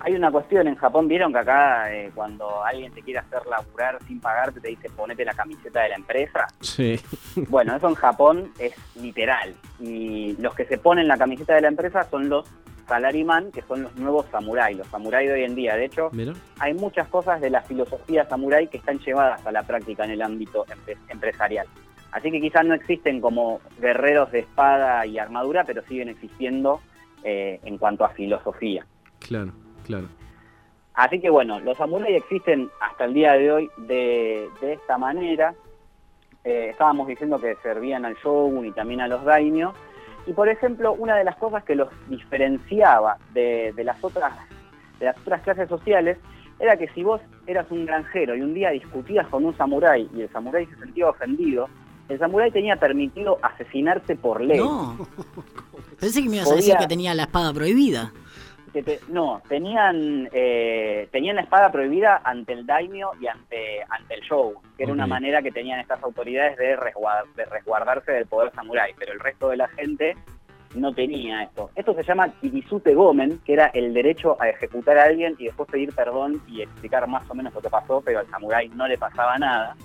hay 0.00 0.14
una 0.14 0.30
cuestión 0.30 0.66
en 0.66 0.76
Japón, 0.76 1.08
vieron 1.08 1.32
que 1.32 1.38
acá 1.38 1.94
eh, 1.94 2.10
cuando 2.14 2.64
alguien 2.64 2.92
te 2.92 3.02
quiere 3.02 3.20
hacer 3.20 3.46
laburar 3.46 3.98
sin 4.06 4.18
pagarte 4.18 4.58
te 4.60 4.68
dice 4.68 4.88
ponete 4.96 5.24
la 5.24 5.34
camiseta 5.34 5.82
de 5.82 5.90
la 5.90 5.96
empresa. 5.96 6.46
Sí. 6.60 6.98
Bueno, 7.48 7.76
eso 7.76 7.88
en 7.88 7.94
Japón 7.94 8.52
es 8.58 8.74
literal. 8.96 9.54
Y 9.78 10.36
los 10.38 10.54
que 10.54 10.64
se 10.64 10.78
ponen 10.78 11.06
la 11.06 11.16
camiseta 11.16 11.54
de 11.54 11.60
la 11.60 11.68
empresa 11.68 12.02
son 12.10 12.28
los 12.28 12.44
salaryman, 12.88 13.52
que 13.52 13.62
son 13.62 13.82
los 13.82 13.94
nuevos 13.96 14.26
samuráis, 14.32 14.76
los 14.76 14.86
samuráis 14.88 15.28
de 15.28 15.34
hoy 15.34 15.44
en 15.44 15.54
día. 15.54 15.76
De 15.76 15.84
hecho, 15.84 16.10
hay 16.58 16.74
muchas 16.74 17.06
cosas 17.08 17.40
de 17.40 17.50
la 17.50 17.62
filosofía 17.62 18.28
samurái 18.28 18.66
que 18.66 18.78
están 18.78 18.98
llevadas 18.98 19.46
a 19.46 19.52
la 19.52 19.62
práctica 19.62 20.04
en 20.04 20.10
el 20.10 20.22
ámbito 20.22 20.66
empresarial. 21.08 21.66
Así 22.12 22.30
que 22.30 22.40
quizás 22.40 22.64
no 22.64 22.74
existen 22.74 23.20
como 23.20 23.60
guerreros 23.80 24.32
de 24.32 24.40
espada 24.40 25.06
y 25.06 25.18
armadura, 25.18 25.64
pero 25.64 25.82
siguen 25.82 26.08
existiendo 26.08 26.80
eh, 27.22 27.60
en 27.64 27.78
cuanto 27.78 28.04
a 28.04 28.10
filosofía. 28.10 28.84
Claro, 29.20 29.52
claro. 29.84 30.08
Así 30.94 31.20
que 31.20 31.30
bueno, 31.30 31.60
los 31.60 31.78
samuráis 31.78 32.16
existen 32.16 32.68
hasta 32.80 33.04
el 33.04 33.14
día 33.14 33.34
de 33.34 33.52
hoy 33.52 33.70
de, 33.78 34.48
esta 34.60 34.98
manera. 34.98 35.54
Eh, 36.44 36.68
estábamos 36.70 37.06
diciendo 37.06 37.40
que 37.40 37.54
servían 37.62 38.04
al 38.04 38.16
shogun 38.16 38.66
y 38.66 38.72
también 38.72 39.00
a 39.00 39.08
los 39.08 39.24
daimios. 39.24 39.74
Y 40.26 40.32
por 40.32 40.48
ejemplo, 40.48 40.92
una 40.92 41.16
de 41.16 41.24
las 41.24 41.36
cosas 41.36 41.64
que 41.64 41.74
los 41.74 41.88
diferenciaba 42.08 43.18
de, 43.32 43.72
las 43.78 44.02
otras, 44.02 44.32
de 44.98 45.06
las 45.06 45.18
otras 45.18 45.42
clases 45.42 45.68
sociales 45.68 46.18
era 46.58 46.76
que 46.76 46.88
si 46.88 47.02
vos 47.02 47.20
eras 47.46 47.70
un 47.70 47.86
granjero 47.86 48.36
y 48.36 48.42
un 48.42 48.52
día 48.52 48.70
discutías 48.70 49.26
con 49.28 49.44
un 49.44 49.56
samurái 49.56 50.10
y 50.14 50.22
el 50.22 50.30
samurái 50.30 50.66
se 50.66 50.76
sentía 50.76 51.08
ofendido, 51.08 51.68
el 52.10 52.18
samurái 52.18 52.50
tenía 52.50 52.76
permitido 52.76 53.38
asesinarse 53.42 54.16
por 54.16 54.40
ley. 54.40 54.58
No. 54.58 54.98
Pensé 56.00 56.22
que 56.22 56.28
me 56.28 56.36
ibas 56.36 56.50
a 56.50 56.56
decir 56.56 56.76
que 56.76 56.86
tenía 56.86 57.14
la 57.14 57.22
espada 57.24 57.52
prohibida. 57.52 58.12
no, 59.08 59.42
tenían 59.48 60.28
eh, 60.32 61.08
tenían 61.12 61.36
la 61.36 61.42
espada 61.42 61.70
prohibida 61.70 62.20
ante 62.24 62.52
el 62.52 62.66
daimyo 62.66 63.10
y 63.20 63.26
ante, 63.26 63.82
ante 63.88 64.14
el 64.14 64.22
show, 64.22 64.54
que 64.76 64.84
era 64.84 64.92
una 64.92 65.06
manera 65.06 65.42
que 65.42 65.52
tenían 65.52 65.78
estas 65.78 66.02
autoridades 66.02 66.56
de, 66.56 66.76
de 67.36 67.44
resguardarse 67.44 68.12
del 68.12 68.26
poder 68.26 68.52
samurái, 68.54 68.94
pero 68.98 69.12
el 69.12 69.20
resto 69.20 69.48
de 69.48 69.56
la 69.56 69.68
gente 69.68 70.16
no 70.74 70.92
tenía 70.92 71.42
esto. 71.42 71.70
Esto 71.74 71.94
se 71.94 72.02
llama 72.02 72.28
Kirisute 72.40 72.94
Gomen, 72.94 73.40
que 73.44 73.54
era 73.54 73.66
el 73.66 73.92
derecho 73.92 74.36
a 74.40 74.48
ejecutar 74.48 74.98
a 74.98 75.04
alguien 75.04 75.34
y 75.38 75.44
después 75.44 75.68
pedir 75.70 75.92
perdón 75.94 76.40
y 76.46 76.62
explicar 76.62 77.06
más 77.08 77.28
o 77.28 77.34
menos 77.34 77.52
lo 77.54 77.60
que 77.60 77.68
pasó, 77.68 78.00
pero 78.04 78.20
al 78.20 78.30
samurái 78.30 78.68
no 78.70 78.86
le 78.86 78.96
pasaba 78.96 79.36
nada. 79.38 79.76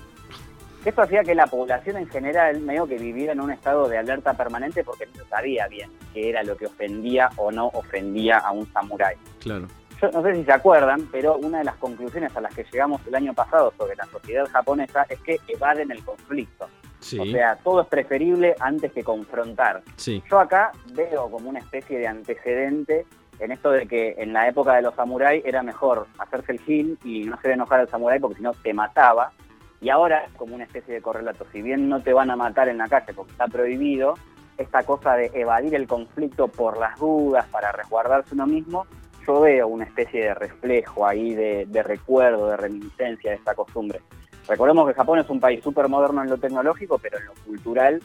Esto 0.85 1.01
hacía 1.01 1.23
que 1.23 1.33
la 1.33 1.47
población 1.47 1.97
en 1.97 2.07
general 2.07 2.61
medio 2.61 2.85
que 2.85 2.99
viviera 2.99 3.33
en 3.33 3.41
un 3.41 3.51
estado 3.51 3.89
de 3.89 3.97
alerta 3.97 4.35
permanente 4.35 4.83
porque 4.83 5.07
no 5.17 5.25
sabía 5.25 5.67
bien 5.67 5.89
qué 6.13 6.29
era 6.29 6.43
lo 6.43 6.55
que 6.55 6.67
ofendía 6.67 7.31
o 7.37 7.51
no 7.51 7.69
ofendía 7.69 8.37
a 8.37 8.51
un 8.51 8.71
samurái. 8.71 9.15
Claro. 9.39 9.67
Yo 9.99 10.11
no 10.11 10.21
sé 10.21 10.35
si 10.35 10.43
se 10.43 10.51
acuerdan, 10.51 11.09
pero 11.11 11.37
una 11.37 11.57
de 11.57 11.63
las 11.63 11.75
conclusiones 11.77 12.35
a 12.35 12.41
las 12.41 12.53
que 12.53 12.63
llegamos 12.71 13.01
el 13.07 13.15
año 13.15 13.33
pasado 13.33 13.73
sobre 13.79 13.95
la 13.95 14.05
sociedad 14.05 14.45
japonesa 14.45 15.07
es 15.09 15.19
que 15.21 15.39
evaden 15.47 15.89
el 15.89 16.03
conflicto. 16.03 16.69
O 17.19 17.25
sea, 17.25 17.55
todo 17.63 17.81
es 17.81 17.87
preferible 17.87 18.55
antes 18.59 18.91
que 18.91 19.03
confrontar. 19.03 19.81
Yo 20.29 20.39
acá 20.39 20.71
veo 20.93 21.31
como 21.31 21.49
una 21.49 21.59
especie 21.59 21.97
de 21.97 22.07
antecedente 22.07 23.05
en 23.39 23.51
esto 23.51 23.71
de 23.71 23.87
que 23.87 24.15
en 24.17 24.33
la 24.33 24.47
época 24.47 24.75
de 24.75 24.81
los 24.81 24.95
samuráis 24.95 25.43
era 25.45 25.61
mejor 25.63 26.07
hacerse 26.19 26.53
el 26.53 26.59
gil 26.59 26.97
y 27.03 27.23
no 27.23 27.35
hacer 27.35 27.51
enojar 27.51 27.79
al 27.81 27.89
samurái 27.89 28.19
porque 28.19 28.37
si 28.37 28.43
no 28.43 28.53
te 28.53 28.73
mataba 28.73 29.31
y 29.81 29.89
ahora, 29.89 30.27
como 30.37 30.55
una 30.55 30.63
especie 30.63 30.93
de 30.93 31.01
correlato, 31.01 31.45
si 31.51 31.61
bien 31.61 31.89
no 31.89 32.01
te 32.01 32.13
van 32.13 32.31
a 32.31 32.35
matar 32.35 32.69
en 32.69 32.77
la 32.77 32.87
calle 32.87 33.13
porque 33.13 33.31
está 33.31 33.47
prohibido, 33.47 34.15
esta 34.57 34.83
cosa 34.83 35.15
de 35.15 35.31
evadir 35.33 35.75
el 35.75 35.87
conflicto 35.87 36.47
por 36.47 36.77
las 36.77 36.97
dudas, 36.99 37.45
para 37.47 37.71
resguardarse 37.71 38.33
uno 38.33 38.47
mismo, 38.47 38.85
yo 39.27 39.41
veo 39.41 39.67
una 39.67 39.85
especie 39.85 40.23
de 40.23 40.33
reflejo 40.33 41.05
ahí 41.05 41.33
de, 41.33 41.83
recuerdo, 41.83 42.49
de 42.49 42.57
reminiscencia 42.57 43.31
de 43.31 43.37
esta 43.37 43.55
costumbre. 43.55 44.01
Recordemos 44.47 44.87
que 44.87 44.93
Japón 44.93 45.19
es 45.19 45.29
un 45.29 45.39
país 45.39 45.63
súper 45.63 45.89
moderno 45.89 46.21
en 46.23 46.29
lo 46.29 46.37
tecnológico, 46.37 46.99
pero 46.99 47.17
en 47.17 47.25
lo 47.25 47.33
cultural 47.45 48.01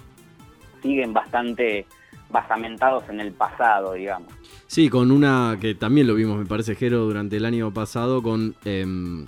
siguen 0.83 1.12
bastante 1.12 1.87
basamentados 2.31 3.09
en 3.11 3.21
el 3.21 3.33
pasado, 3.33 3.93
digamos. 3.93 4.33
Sí, 4.67 4.89
con 4.89 5.11
una 5.11 5.59
que 5.61 5.75
también 5.75 6.07
lo 6.07 6.15
vimos, 6.15 6.39
me 6.39 6.47
parece, 6.47 6.75
Jero, 6.75 7.00
durante 7.00 7.37
el 7.37 7.45
año 7.45 7.73
pasado, 7.75 8.23
con 8.23 8.55
em, 8.65 9.27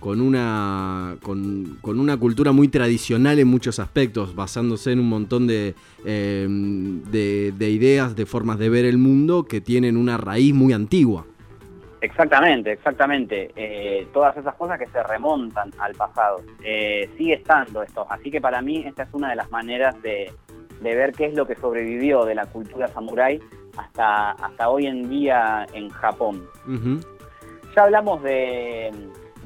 con 0.00 0.22
una, 0.22 1.16
con, 1.22 1.78
una 1.84 2.16
cultura 2.16 2.52
muy 2.52 2.68
tradicional 2.68 3.38
en 3.38 3.46
muchos 3.46 3.78
aspectos, 3.78 4.34
basándose 4.34 4.92
en 4.92 5.00
un 5.00 5.08
montón 5.08 5.46
de, 5.46 5.74
em, 6.04 7.02
de, 7.04 7.70
ideas, 7.70 8.16
de 8.16 8.24
formas 8.24 8.58
de 8.58 8.70
ver 8.70 8.86
el 8.86 8.96
mundo 8.96 9.44
que 9.44 9.60
tienen 9.60 9.98
una 9.98 10.16
raíz 10.16 10.54
muy 10.54 10.72
antigua. 10.72 11.26
Exactamente, 12.00 12.72
exactamente. 12.72 13.50
Eh, 13.54 14.08
todas 14.10 14.34
esas 14.38 14.54
cosas 14.54 14.78
que 14.78 14.86
se 14.86 15.02
remontan 15.02 15.70
al 15.78 15.94
pasado. 15.94 16.38
Eh, 16.64 17.10
sigue 17.18 17.34
estando 17.34 17.82
esto. 17.82 18.06
Así 18.08 18.30
que 18.30 18.40
para 18.40 18.62
mí 18.62 18.82
esta 18.86 19.02
es 19.02 19.10
una 19.12 19.28
de 19.28 19.36
las 19.36 19.50
maneras 19.50 20.00
de, 20.02 20.32
ver 20.80 21.12
qué 21.12 21.26
es 21.26 21.34
lo 21.34 21.46
que 21.46 21.56
sobrevivió 21.56 22.24
de 22.24 22.34
la 22.34 22.46
cultura 22.46 22.88
samurái 22.88 23.38
hasta, 23.76 24.30
hasta 24.30 24.70
hoy 24.70 24.86
en 24.86 25.10
día 25.10 25.66
en 25.74 25.90
Japón. 25.90 26.42
Ya 27.76 27.84
hablamos 27.84 28.22
de, 28.22 28.90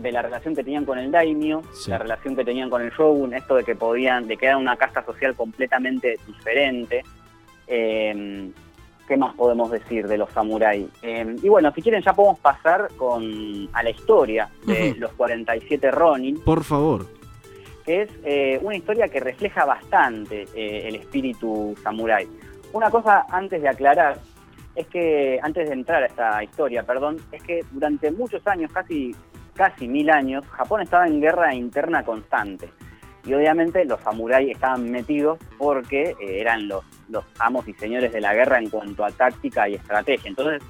la 0.03 0.23
relación 0.23 0.55
que 0.55 0.65
tenían 0.65 0.85
con 0.85 0.99
el 0.99 1.11
daimyo, 1.11 1.63
la 1.87 1.99
relación 1.99 2.37
que 2.37 2.45
tenían 2.45 2.71
con 2.71 2.83
el 2.83 2.91
shogun, 2.91 3.35
esto 3.35 3.55
de 3.57 3.65
que 3.65 3.75
podían, 3.75 4.27
de 4.27 4.37
que 4.37 4.47
era 4.47 4.57
una 4.57 4.77
casta 4.77 5.05
social 5.05 5.35
completamente 5.35 6.19
diferente. 6.27 7.03
Eh, 7.67 8.51
¿Qué 9.07 9.19
más 9.19 9.35
podemos 9.35 9.71
decir 9.71 10.09
de 10.09 10.17
los 10.17 10.31
samuráis? 10.31 10.87
Eh, 11.03 11.37
y 11.43 11.49
bueno, 11.49 11.71
si 11.75 11.83
quieren 11.83 12.03
ya 12.03 12.15
podemos 12.15 12.39
pasar 12.39 12.89
con, 12.97 13.69
a 13.73 13.83
la 13.83 13.91
historia 13.91 14.49
de 14.67 14.95
los 14.99 15.13
47 15.13 15.91
Ronin. 15.91 16.41
Por 16.41 16.65
favor. 16.65 17.07
Que 17.85 18.03
es 18.03 18.11
eh, 18.25 18.59
una 18.63 18.77
historia 18.77 19.09
que 19.09 19.21
refleja 19.21 19.67
bastante 19.67 20.47
eh, 20.55 20.89
el 20.89 20.95
espíritu 20.95 21.75
samurái. 21.83 22.27
Una 22.73 22.91
cosa 22.91 23.27
antes 23.29 23.61
de 23.61 23.69
aclarar, 23.69 24.19
es 24.75 24.87
que, 24.87 25.39
antes 25.43 25.69
de 25.69 25.75
entrar 25.75 26.03
a 26.03 26.07
esta 26.07 26.43
historia, 26.43 26.83
perdón, 26.83 27.19
es 27.31 27.43
que 27.43 27.61
durante 27.73 28.11
muchos 28.11 28.45
años, 28.47 28.73
casi, 28.73 29.15
casi 29.55 29.89
mil 29.89 30.11
años, 30.11 30.45
Japón 30.47 30.83
estaba 30.83 31.07
en 31.07 31.21
guerra 31.21 31.55
interna 31.55 32.05
constante. 32.05 32.71
Y 33.25 33.33
obviamente 33.33 33.85
los 33.87 34.01
samuráis 34.01 34.51
estaban 34.51 34.91
metidos 34.91 35.39
porque 35.57 36.15
eh, 36.21 36.41
eran 36.41 36.69
los, 36.69 36.85
los 37.09 37.25
amos 37.39 37.67
y 37.67 37.73
señores 37.75 38.13
de 38.13 38.21
la 38.21 38.35
guerra 38.35 38.59
en 38.59 38.69
cuanto 38.69 39.05
a 39.05 39.11
táctica 39.11 39.69
y 39.69 39.75
estrategia. 39.75 40.29
Entonces 40.29 40.63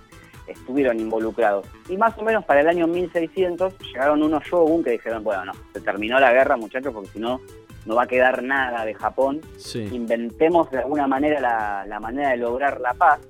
estuvieron 0.46 1.00
involucrados. 1.00 1.66
Y 1.88 1.96
más 1.96 2.16
o 2.18 2.22
menos 2.22 2.44
para 2.44 2.60
el 2.60 2.68
año 2.68 2.86
1600 2.86 3.78
llegaron 3.80 4.22
unos 4.22 4.44
shogun 4.44 4.84
que 4.84 4.92
dijeron, 4.92 5.24
bueno, 5.24 5.46
no, 5.46 5.52
se 5.72 5.80
terminó 5.80 6.20
la 6.20 6.32
guerra 6.32 6.56
muchachos 6.56 6.92
porque 6.92 7.10
si 7.10 7.18
no, 7.18 7.40
no 7.86 7.96
va 7.96 8.04
a 8.04 8.06
quedar 8.06 8.42
nada 8.42 8.84
de 8.84 8.94
Japón. 8.94 9.40
Inventemos 9.74 10.70
de 10.70 10.78
alguna 10.78 11.06
manera 11.06 11.40
la, 11.40 11.84
la, 11.86 12.00
manera 12.00 12.30
de 12.30 12.36
lograr 12.38 12.80
la 12.80 12.94
paz. 12.94 13.20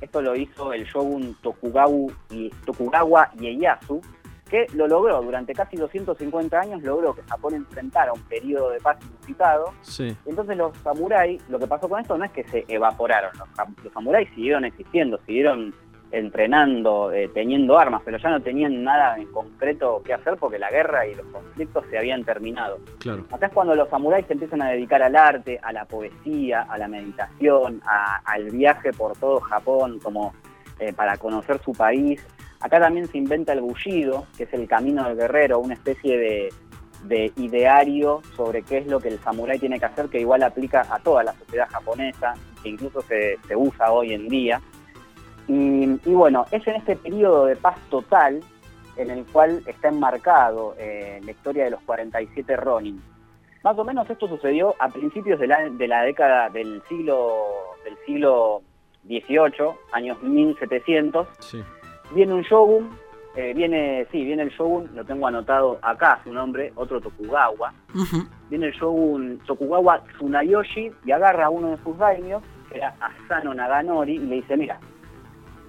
Esto 0.00 0.22
lo 0.22 0.34
hizo 0.34 0.72
el 0.72 0.84
shogun 0.84 1.36
Tokugawa, 1.42 2.12
y, 2.30 2.48
Tokugawa 2.64 3.30
Ieyasu, 3.38 4.00
que 4.50 4.66
lo 4.74 4.86
logró 4.88 5.22
durante 5.22 5.54
casi 5.54 5.76
250 5.76 6.58
años, 6.58 6.82
logró 6.82 7.14
que 7.14 7.22
Japón 7.22 7.54
enfrentara 7.54 8.12
un 8.12 8.20
periodo 8.22 8.70
de 8.70 8.80
paz 8.80 8.98
inusitado. 9.02 9.72
Entonces 10.26 10.56
los 10.56 10.76
samuráis, 10.78 11.42
lo 11.48 11.58
que 11.58 11.66
pasó 11.66 11.88
con 11.88 12.00
esto 12.00 12.18
no 12.18 12.24
es 12.24 12.32
que 12.32 12.44
se 12.44 12.64
evaporaron, 12.68 13.30
los, 13.38 13.48
los 13.84 13.92
samuráis 13.92 14.28
siguieron 14.34 14.64
existiendo, 14.64 15.18
siguieron 15.26 15.72
entrenando, 16.12 17.12
eh, 17.12 17.30
teniendo 17.32 17.78
armas, 17.78 18.02
pero 18.04 18.18
ya 18.18 18.30
no 18.30 18.40
tenían 18.40 18.82
nada 18.82 19.16
en 19.16 19.26
concreto 19.26 20.02
que 20.04 20.12
hacer 20.12 20.36
porque 20.38 20.58
la 20.58 20.70
guerra 20.70 21.06
y 21.06 21.14
los 21.14 21.26
conflictos 21.26 21.84
se 21.88 21.98
habían 21.98 22.24
terminado. 22.24 22.78
Claro. 22.98 23.24
Acá 23.30 23.46
es 23.46 23.52
cuando 23.52 23.74
los 23.76 23.88
samuráis 23.88 24.26
se 24.26 24.32
empiezan 24.32 24.62
a 24.62 24.70
dedicar 24.70 25.02
al 25.02 25.14
arte, 25.14 25.60
a 25.62 25.72
la 25.72 25.84
poesía, 25.84 26.62
a 26.62 26.78
la 26.78 26.88
meditación, 26.88 27.80
al 28.24 28.50
viaje 28.50 28.92
por 28.92 29.16
todo 29.16 29.40
Japón 29.40 30.00
como 30.02 30.34
eh, 30.80 30.92
para 30.92 31.16
conocer 31.16 31.60
su 31.62 31.72
país 31.72 32.26
Acá 32.60 32.78
también 32.78 33.06
se 33.06 33.16
inventa 33.16 33.54
el 33.54 33.62
bullido, 33.62 34.26
que 34.36 34.44
es 34.44 34.52
el 34.52 34.68
camino 34.68 35.04
del 35.04 35.16
guerrero, 35.16 35.58
una 35.58 35.74
especie 35.74 36.18
de, 36.18 37.32
ideario 37.36 38.20
sobre 38.36 38.62
qué 38.62 38.78
es 38.78 38.86
lo 38.86 39.00
que 39.00 39.08
el 39.08 39.18
samurái 39.20 39.58
tiene 39.58 39.80
que 39.80 39.86
hacer, 39.86 40.08
que 40.08 40.20
igual 40.20 40.42
aplica 40.42 40.86
a 40.90 40.98
toda 40.98 41.24
la 41.24 41.32
sociedad 41.32 41.66
japonesa, 41.70 42.34
que 42.62 42.68
incluso 42.68 43.00
se, 43.00 43.38
usa 43.56 43.90
hoy 43.90 44.12
en 44.12 44.28
día. 44.28 44.60
Y, 45.48 45.86
bueno, 46.12 46.44
es 46.50 46.64
en 46.66 46.76
este 46.76 46.96
periodo 46.96 47.46
de 47.46 47.56
paz 47.56 47.78
total 47.88 48.40
en 48.96 49.10
el 49.10 49.24
cual 49.24 49.62
está 49.66 49.88
enmarcado 49.88 50.74
eh, 50.78 51.18
la 51.24 51.30
historia 51.30 51.64
de 51.64 51.70
los 51.70 51.80
47 51.82 52.54
Ronin. 52.56 53.02
Más 53.64 53.78
o 53.78 53.84
menos 53.84 54.08
esto 54.10 54.28
sucedió 54.28 54.74
a 54.78 54.90
principios 54.90 55.40
de 55.40 55.46
la, 55.46 56.02
década 56.02 56.50
del 56.50 56.82
siglo, 56.88 57.46
del 57.84 57.96
siglo 58.04 58.62
XVIII, 59.06 59.70
años 59.92 60.22
1700. 60.22 61.26
Sí 61.40 61.64
Viene 62.14 62.34
un 62.34 62.42
shogun, 62.42 62.90
eh, 63.36 63.52
viene, 63.54 64.06
sí, 64.10 64.24
viene 64.24 64.42
el 64.42 64.50
shogun, 64.50 64.90
lo 64.94 65.04
tengo 65.04 65.26
anotado 65.26 65.78
acá 65.82 66.20
su 66.24 66.32
nombre, 66.32 66.72
otro 66.74 67.00
Tokugawa. 67.00 67.72
Viene 68.48 68.66
el 68.66 68.72
shogun 68.72 69.38
Tokugawa 69.46 70.02
Tsunayoshi 70.04 70.90
y 71.04 71.12
agarra 71.12 71.46
a 71.46 71.50
uno 71.50 71.70
de 71.70 71.76
sus 71.84 71.96
daimios, 71.96 72.42
que 72.70 72.78
era 72.78 72.94
Asano 73.00 73.54
Naganori, 73.54 74.16
y 74.16 74.18
le 74.18 74.36
dice, 74.36 74.56
mira, 74.56 74.78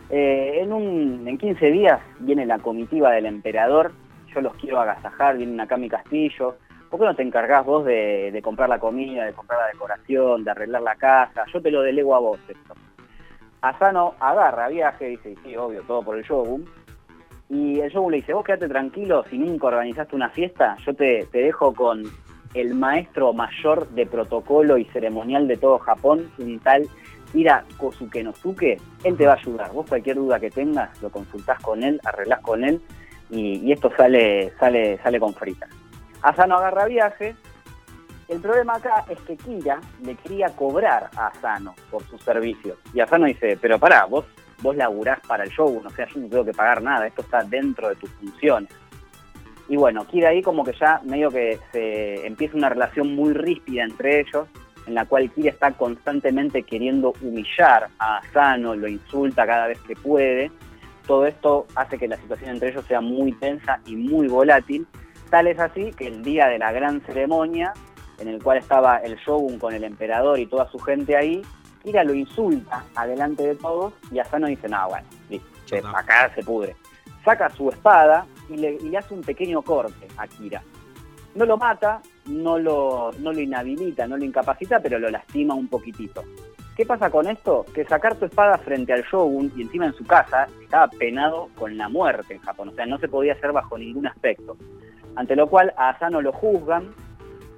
eh, 0.10 0.60
en, 0.62 0.74
un, 0.74 1.28
en 1.28 1.38
15 1.38 1.72
días 1.72 2.02
viene 2.20 2.46
la 2.46 2.60
comitiva 2.60 3.12
del 3.12 3.28
emperador, 3.28 3.92
yo 4.34 4.42
los 4.42 4.54
quiero 4.56 4.80
agasajar, 4.80 5.38
vienen 5.38 5.60
acá 5.60 5.76
a 5.76 5.78
mi 5.78 5.90
castillo, 5.90 6.58
¿por 6.90 7.00
qué 7.00 7.06
no 7.06 7.16
te 7.16 7.24
encargás 7.24 7.66
vos 7.66 7.86
de, 7.86 8.32
de, 8.32 8.42
comprar 8.42 8.68
la 8.68 8.80
comida, 8.80 9.26
de 9.26 9.34
comprar 9.34 9.60
la 9.60 9.68
decoración, 9.68 10.44
de 10.44 10.52
arreglar 10.52 10.82
la 10.82 10.96
casa? 10.96 11.46
Yo 11.54 11.62
te 11.62 11.72
lo 11.72 11.82
delego 11.82 12.16
a 12.16 12.20
vos 12.20 12.40
esto. 12.48 12.74
Asano 13.62 14.16
agarra 14.20 14.70
viaje, 14.70 15.06
dice, 15.06 15.36
sí, 15.44 15.56
obvio, 15.56 15.84
todo 15.84 16.02
por 16.02 16.18
el 16.18 16.24
Shogun. 16.24 16.66
Y 17.50 17.80
el 17.80 17.92
Shogun 17.92 18.12
le 18.12 18.18
dice, 18.18 18.34
vos 18.34 18.44
quédate 18.44 18.68
tranquilo, 18.68 19.24
si 19.30 19.38
nunca 19.38 19.68
organizaste 19.68 20.16
una 20.16 20.30
fiesta, 20.30 20.76
yo 20.86 20.94
te, 20.94 21.28
te 21.32 21.40
dejo 21.40 21.74
con 21.74 22.04
el 22.54 22.74
maestro 22.74 23.34
mayor 23.34 23.88
de 23.90 24.06
protocolo 24.06 24.78
y 24.78 24.86
ceremonial 24.86 25.48
de 25.48 25.58
todo 25.58 25.80
Japón, 25.80 26.32
un 26.38 26.60
tal 26.60 26.88
Ira 27.34 27.64
Kosuke 27.78 28.24
Nosuke, 28.24 28.78
él 29.04 29.18
te 29.18 29.26
va 29.26 29.34
a 29.34 29.38
ayudar. 29.38 29.72
Vos 29.72 29.88
cualquier 29.88 30.18
duda 30.18 30.40
que 30.40 30.50
tengas, 30.50 31.02
lo 31.02 31.10
consultás 31.10 31.62
con 31.62 31.84
él, 31.84 32.00
arreglás 32.04 32.42
con 32.42 32.64
él 32.64 32.82
y, 33.30 33.72
esto 33.72 33.92
sale, 33.96 34.52
sale, 34.60 35.00
sale 35.02 35.20
con 35.20 35.34
frita. 35.34 35.68
Asano 36.22 36.58
agarra 36.58 36.86
viaje, 36.86 37.36
el 38.32 38.40
problema 38.40 38.76
acá 38.76 39.04
es 39.10 39.20
que 39.22 39.36
Kira 39.36 39.82
le 40.04 40.16
quería 40.16 40.48
cobrar 40.56 41.10
a 41.18 41.28
Asano 41.28 41.76
por 41.90 42.02
sus 42.04 42.22
servicios. 42.22 42.78
Y 42.94 43.02
Asano 43.02 43.26
dice, 43.26 43.58
pero 43.62 43.78
pará, 43.78 44.06
vos, 44.06 44.26
vos 44.62 44.74
laburás 44.76 45.20
para 45.28 45.44
el 45.44 45.50
show, 45.50 45.82
o 45.86 45.90
sea, 45.90 46.08
yo 46.08 46.22
no 46.22 46.30
tengo 46.30 46.46
que 46.46 46.54
pagar 46.54 46.82
nada, 46.82 47.06
esto 47.08 47.24
está 47.24 47.44
dentro 47.44 47.90
de 47.90 47.96
tus 47.96 48.10
funciones. 48.12 48.70
Y 49.68 49.76
bueno, 49.76 50.06
Kira 50.08 50.30
ahí 50.30 50.42
como 50.42 50.64
que 50.64 50.72
ya 50.80 51.02
medio 51.04 51.30
que 51.30 51.60
se 51.74 52.26
empieza 52.26 52.56
una 52.56 52.70
relación 52.70 53.14
muy 53.14 53.34
ríspida 53.34 53.84
entre 53.84 54.22
ellos, 54.22 54.48
en 54.88 54.96
la 54.96 55.06
cual 55.06 55.30
Kira 55.32 55.50
está 55.50 55.74
constantemente 55.74 56.64
queriendo 56.64 57.14
humillar 57.22 57.90
a 58.00 58.20
Asano, 58.20 58.76
lo 58.76 58.88
insulta 58.88 59.46
cada 59.46 59.68
vez 59.68 59.80
que 59.82 59.96
puede. 59.96 60.52
Todo 61.06 61.26
esto 61.26 61.68
hace 61.76 61.98
que 61.98 62.08
la 62.08 62.16
situación 62.16 62.52
entre 62.52 62.70
ellos 62.70 62.86
sea 62.86 63.02
muy 63.02 63.34
tensa 63.34 63.82
y 63.86 63.98
muy 63.98 64.30
volátil. 64.30 64.88
Tal 65.30 65.48
es 65.48 65.60
así 65.60 65.92
que 65.92 66.08
el 66.08 66.24
día 66.24 66.48
de 66.48 66.60
la 66.60 66.72
gran 66.72 67.02
ceremonia, 67.02 67.74
en 68.22 68.28
el 68.28 68.42
cual 68.42 68.60
estaba 68.60 68.98
el 68.98 69.16
shogun 69.18 69.58
con 69.58 69.74
el 69.74 69.84
emperador 69.84 70.40
y 70.40 70.46
toda 70.46 70.70
su 70.70 70.78
gente 70.80 71.18
ahí, 71.18 71.42
Kira 71.84 72.04
lo 72.04 72.14
insulta 72.14 72.86
adelante 72.96 73.44
de 73.44 73.56
todos 73.56 73.94
y 74.12 74.20
Asano 74.20 74.48
dice, 74.48 74.70
no, 74.70 74.88
bueno, 74.88 75.08
acá 75.96 76.32
se 76.36 76.44
pudre. 76.44 76.76
Saca 77.26 77.50
su 77.50 77.70
espada 77.70 78.26
y 78.50 78.58
le, 78.58 78.98
hace 78.98 79.14
un 79.14 79.22
pequeño 79.22 79.62
corte 79.62 80.08
a 80.18 80.28
Kira. 80.28 80.62
No 81.34 81.46
lo 81.46 81.58
mata, 81.58 82.02
no 82.26 82.60
lo, 82.60 83.12
no 83.20 83.32
lo 83.32 83.40
inhabilita, 83.40 84.06
no 84.06 84.18
lo 84.18 84.26
incapacita, 84.26 84.80
pero 84.80 85.00
lo 85.00 85.10
lastima 85.10 85.56
un 85.56 85.68
poquitito. 85.68 86.24
¿Qué 86.76 86.86
pasa 86.86 87.10
con 87.10 87.28
esto? 87.28 87.66
Que 87.74 87.86
sacar 87.86 88.16
tu 88.16 88.26
espada 88.26 88.58
frente 88.58 88.94
al 88.94 89.04
shogun 89.04 89.52
y 89.56 89.62
encima 89.62 89.86
en 89.86 89.94
su 89.94 90.06
casa 90.06 90.48
estaba 90.62 90.88
penado 90.88 91.50
con 91.58 91.78
la 91.78 91.90
muerte 91.90 92.36
en 92.36 92.42
Japón, 92.42 92.70
o 92.70 92.74
sea, 92.74 92.86
no 92.86 92.98
se 92.98 93.08
podía 93.08 93.34
hacer 93.34 93.52
bajo 93.52 93.78
ningún 93.78 94.08
aspecto. 94.08 94.58
Ante 95.16 95.36
lo 95.36 95.48
cual 95.48 95.74
a 95.78 95.90
Asano 95.90 96.22
lo 96.22 96.32
juzgan 96.32 96.94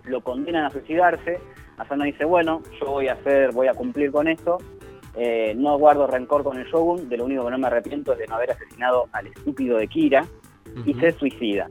lo 0.05 0.21
condenan 0.21 0.65
a 0.65 0.69
suicidarse. 0.69 1.39
Asano 1.77 2.03
dice, 2.03 2.25
bueno, 2.25 2.61
yo 2.79 2.87
voy 2.87 3.07
a 3.07 3.13
hacer, 3.13 3.51
voy 3.51 3.67
a 3.67 3.73
cumplir 3.73 4.11
con 4.11 4.27
esto. 4.27 4.57
Eh, 5.15 5.53
no 5.55 5.77
guardo 5.77 6.07
rencor 6.07 6.43
con 6.43 6.57
el 6.57 6.65
Shogun, 6.65 7.07
de 7.07 7.17
lo 7.17 7.25
único 7.25 7.45
que 7.45 7.51
no 7.51 7.57
me 7.57 7.67
arrepiento 7.67 8.13
es 8.13 8.19
de 8.19 8.27
no 8.27 8.35
haber 8.35 8.51
asesinado 8.51 9.07
al 9.11 9.27
estúpido 9.27 9.77
de 9.77 9.87
Kira 9.87 10.25
y 10.85 10.93
se 10.95 11.11
suicida. 11.11 11.69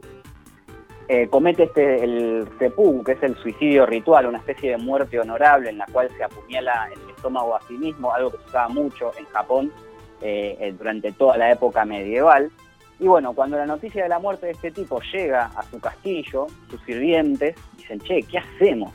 Eh, 1.08 1.26
comete 1.28 1.64
este 1.64 2.04
el 2.04 2.48
seppuku, 2.58 3.02
que 3.02 3.12
es 3.12 3.22
el 3.22 3.36
suicidio 3.36 3.84
ritual, 3.84 4.26
una 4.26 4.38
especie 4.38 4.70
de 4.70 4.76
muerte 4.76 5.18
honorable 5.18 5.70
en 5.70 5.78
la 5.78 5.86
cual 5.86 6.08
se 6.16 6.22
apuñala 6.22 6.88
el 6.92 7.10
estómago 7.10 7.56
a 7.56 7.60
sí 7.62 7.74
mismo, 7.74 8.12
algo 8.12 8.30
que 8.30 8.38
se 8.38 8.44
usaba 8.44 8.68
mucho 8.68 9.10
en 9.18 9.24
Japón 9.26 9.72
eh, 10.20 10.72
durante 10.78 11.10
toda 11.12 11.36
la 11.36 11.50
época 11.50 11.84
medieval. 11.84 12.50
Y 12.98 13.08
bueno, 13.08 13.32
cuando 13.32 13.56
la 13.56 13.66
noticia 13.66 14.04
de 14.04 14.08
la 14.08 14.18
muerte 14.18 14.46
de 14.46 14.52
este 14.52 14.70
tipo 14.70 15.00
llega 15.12 15.46
a 15.56 15.62
su 15.64 15.80
castillo, 15.80 16.46
sus 16.70 16.80
sirvientes 16.82 17.56
dicen, 17.76 18.00
che, 18.00 18.22
¿qué 18.22 18.38
hacemos? 18.38 18.92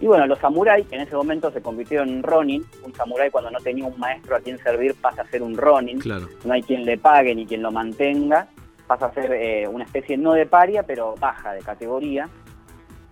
Y 0.00 0.06
bueno, 0.06 0.26
los 0.26 0.38
samuráis 0.38 0.86
en 0.90 1.02
ese 1.02 1.14
momento 1.14 1.50
se 1.50 1.60
convirtieron 1.60 2.08
en 2.08 2.22
ronin. 2.22 2.64
Un 2.82 2.94
samurái 2.94 3.30
cuando 3.30 3.50
no 3.50 3.58
tenía 3.58 3.84
un 3.84 3.98
maestro 4.00 4.34
a 4.34 4.40
quien 4.40 4.56
servir 4.58 4.94
pasa 4.94 5.22
a 5.22 5.26
ser 5.26 5.42
un 5.42 5.56
ronin. 5.56 6.00
No 6.44 6.54
hay 6.54 6.62
quien 6.62 6.86
le 6.86 6.96
pague 6.96 7.34
ni 7.34 7.44
quien 7.44 7.60
lo 7.60 7.70
mantenga. 7.70 8.48
Pasa 8.86 9.06
a 9.06 9.12
ser 9.12 9.30
eh, 9.32 9.68
una 9.68 9.84
especie 9.84 10.16
no 10.16 10.32
de 10.32 10.46
paria, 10.46 10.84
pero 10.84 11.14
baja 11.20 11.52
de 11.52 11.60
categoría. 11.60 12.28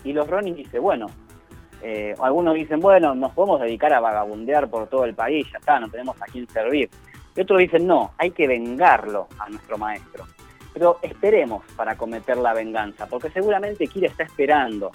Y 0.02 0.14
los 0.14 0.26
ronin 0.26 0.55
dicen, 0.55 0.81
bueno, 0.81 1.09
eh, 1.83 2.14
algunos 2.21 2.55
dicen, 2.55 2.81
bueno, 2.81 3.14
nos 3.14 3.33
podemos 3.33 3.61
dedicar 3.61 3.93
a 3.93 4.00
vagabundear 4.00 4.69
por 4.69 4.88
todo 4.88 5.05
el 5.05 5.14
país, 5.14 5.47
ya 5.52 5.59
está, 5.59 5.78
no 5.78 5.88
tenemos 5.88 6.21
a 6.23 6.25
quién 6.26 6.49
servir. 6.49 6.88
Y 7.38 7.42
otros 7.42 7.61
dicen, 7.61 7.87
no, 7.87 8.11
hay 8.18 8.33
que 8.33 8.49
vengarlo 8.49 9.28
a 9.38 9.49
nuestro 9.49 9.78
maestro. 9.78 10.26
Pero 10.75 10.99
esperemos 11.02 11.62
para 11.76 11.97
cometer 11.97 12.37
la 12.37 12.52
venganza, 12.52 13.07
porque 13.07 13.30
seguramente 13.30 13.87
Kira 13.87 14.09
está 14.09 14.25
esperando 14.25 14.90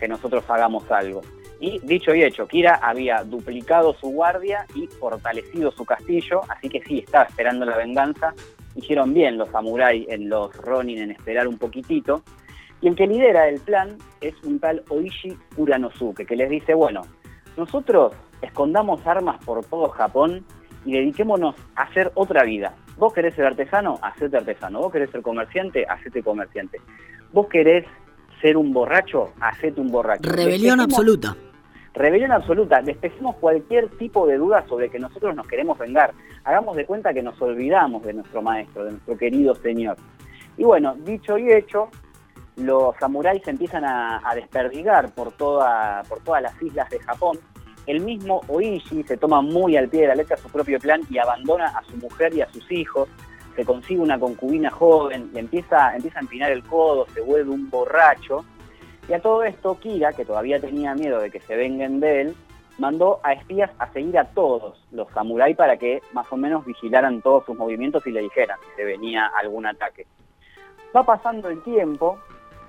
que 0.00 0.08
nosotros 0.08 0.42
hagamos 0.48 0.90
algo. 0.90 1.20
Y 1.60 1.78
dicho 1.84 2.12
y 2.12 2.24
hecho, 2.24 2.48
Kira 2.48 2.80
había 2.82 3.22
duplicado 3.22 3.94
su 3.94 4.08
guardia 4.08 4.66
y 4.74 4.88
fortalecido 4.88 5.70
su 5.70 5.84
castillo, 5.84 6.40
así 6.48 6.68
que 6.68 6.82
sí, 6.82 6.98
estaba 6.98 7.26
esperando 7.26 7.64
la 7.64 7.76
venganza. 7.76 8.34
Hicieron 8.74 9.14
bien 9.14 9.38
los 9.38 9.50
samuráis 9.50 10.04
en 10.08 10.28
los 10.28 10.52
Ronin 10.56 10.98
en 10.98 11.12
esperar 11.12 11.46
un 11.46 11.58
poquitito. 11.58 12.24
Y 12.80 12.88
el 12.88 12.96
que 12.96 13.06
lidera 13.06 13.48
el 13.48 13.60
plan 13.60 13.98
es 14.20 14.34
un 14.42 14.58
tal 14.58 14.82
Oishi 14.88 15.38
Kuranosuke, 15.54 16.26
que 16.26 16.34
les 16.34 16.50
dice, 16.50 16.74
bueno, 16.74 17.02
nosotros 17.56 18.14
escondamos 18.42 19.06
armas 19.06 19.38
por 19.44 19.64
todo 19.64 19.90
Japón 19.90 20.44
y 20.84 20.92
dediquémonos 20.92 21.54
a 21.76 21.82
hacer 21.82 22.12
otra 22.14 22.44
vida. 22.44 22.74
Vos 22.96 23.12
querés 23.12 23.34
ser 23.34 23.46
artesano, 23.46 23.98
hacete 24.02 24.36
artesano. 24.36 24.80
Vos 24.80 24.92
querés 24.92 25.10
ser 25.10 25.22
comerciante, 25.22 25.84
hacete 25.86 26.22
comerciante. 26.22 26.80
Vos 27.32 27.48
querés 27.48 27.84
ser 28.40 28.56
un 28.56 28.72
borracho, 28.72 29.32
hacete 29.40 29.80
un 29.80 29.90
borracho. 29.90 30.30
Rebelión 30.30 30.80
absoluta. 30.80 31.36
Rebelión 31.94 32.32
absoluta. 32.32 32.82
Despejemos 32.82 33.36
cualquier 33.36 33.88
tipo 33.90 34.26
de 34.26 34.36
duda 34.36 34.64
sobre 34.68 34.90
que 34.90 34.98
nosotros 34.98 35.34
nos 35.34 35.46
queremos 35.46 35.78
vengar. 35.78 36.12
Hagamos 36.44 36.76
de 36.76 36.86
cuenta 36.86 37.14
que 37.14 37.22
nos 37.22 37.40
olvidamos 37.40 38.02
de 38.04 38.14
nuestro 38.14 38.42
maestro, 38.42 38.84
de 38.84 38.92
nuestro 38.92 39.16
querido 39.16 39.54
señor. 39.54 39.96
Y 40.56 40.64
bueno, 40.64 40.94
dicho 41.04 41.38
y 41.38 41.52
hecho, 41.52 41.90
los 42.56 42.96
samuráis 42.96 43.46
empiezan 43.48 43.84
a, 43.84 44.20
desperdigar 44.34 45.12
por, 45.14 45.32
toda, 45.32 46.02
por 46.08 46.20
todas 46.20 46.42
las 46.42 46.62
islas 46.62 46.88
de 46.90 46.98
Japón. 47.00 47.38
El 47.86 48.00
mismo 48.00 48.40
Oishi 48.48 49.02
se 49.02 49.16
toma 49.16 49.42
muy 49.42 49.76
al 49.76 49.88
pie 49.88 50.02
de 50.02 50.08
la 50.08 50.14
letra 50.14 50.36
su 50.36 50.48
propio 50.48 50.78
plan 50.78 51.02
y 51.10 51.18
abandona 51.18 51.66
a 51.66 51.84
su 51.84 51.96
mujer 51.96 52.34
y 52.34 52.40
a 52.40 52.50
sus 52.50 52.70
hijos. 52.72 53.08
Se 53.56 53.64
consigue 53.64 54.00
una 54.00 54.18
concubina 54.18 54.70
joven, 54.70 55.30
y 55.34 55.38
empieza, 55.38 55.94
empieza 55.94 56.18
a 56.18 56.22
empinar 56.22 56.50
el 56.50 56.64
codo, 56.64 57.06
se 57.14 57.20
vuelve 57.20 57.50
un 57.50 57.68
borracho. 57.70 58.44
Y 59.08 59.12
a 59.12 59.20
todo 59.20 59.44
esto, 59.44 59.78
Kira, 59.78 60.12
que 60.12 60.24
todavía 60.24 60.60
tenía 60.60 60.94
miedo 60.94 61.20
de 61.20 61.30
que 61.30 61.40
se 61.40 61.54
vengan 61.54 62.00
de 62.00 62.22
él, 62.22 62.36
mandó 62.78 63.20
a 63.22 63.34
espías 63.34 63.70
a 63.78 63.92
seguir 63.92 64.18
a 64.18 64.24
todos 64.24 64.82
los 64.90 65.08
samuráis 65.12 65.56
para 65.56 65.76
que 65.76 66.02
más 66.12 66.26
o 66.32 66.36
menos 66.36 66.64
vigilaran 66.64 67.22
todos 67.22 67.44
sus 67.44 67.56
movimientos 67.56 68.06
y 68.06 68.10
le 68.10 68.20
dijeran 68.22 68.58
si 68.60 68.76
se 68.76 68.84
venía 68.84 69.30
algún 69.40 69.66
ataque. 69.66 70.06
Va 70.96 71.04
pasando 71.04 71.48
el 71.48 71.62
tiempo 71.62 72.18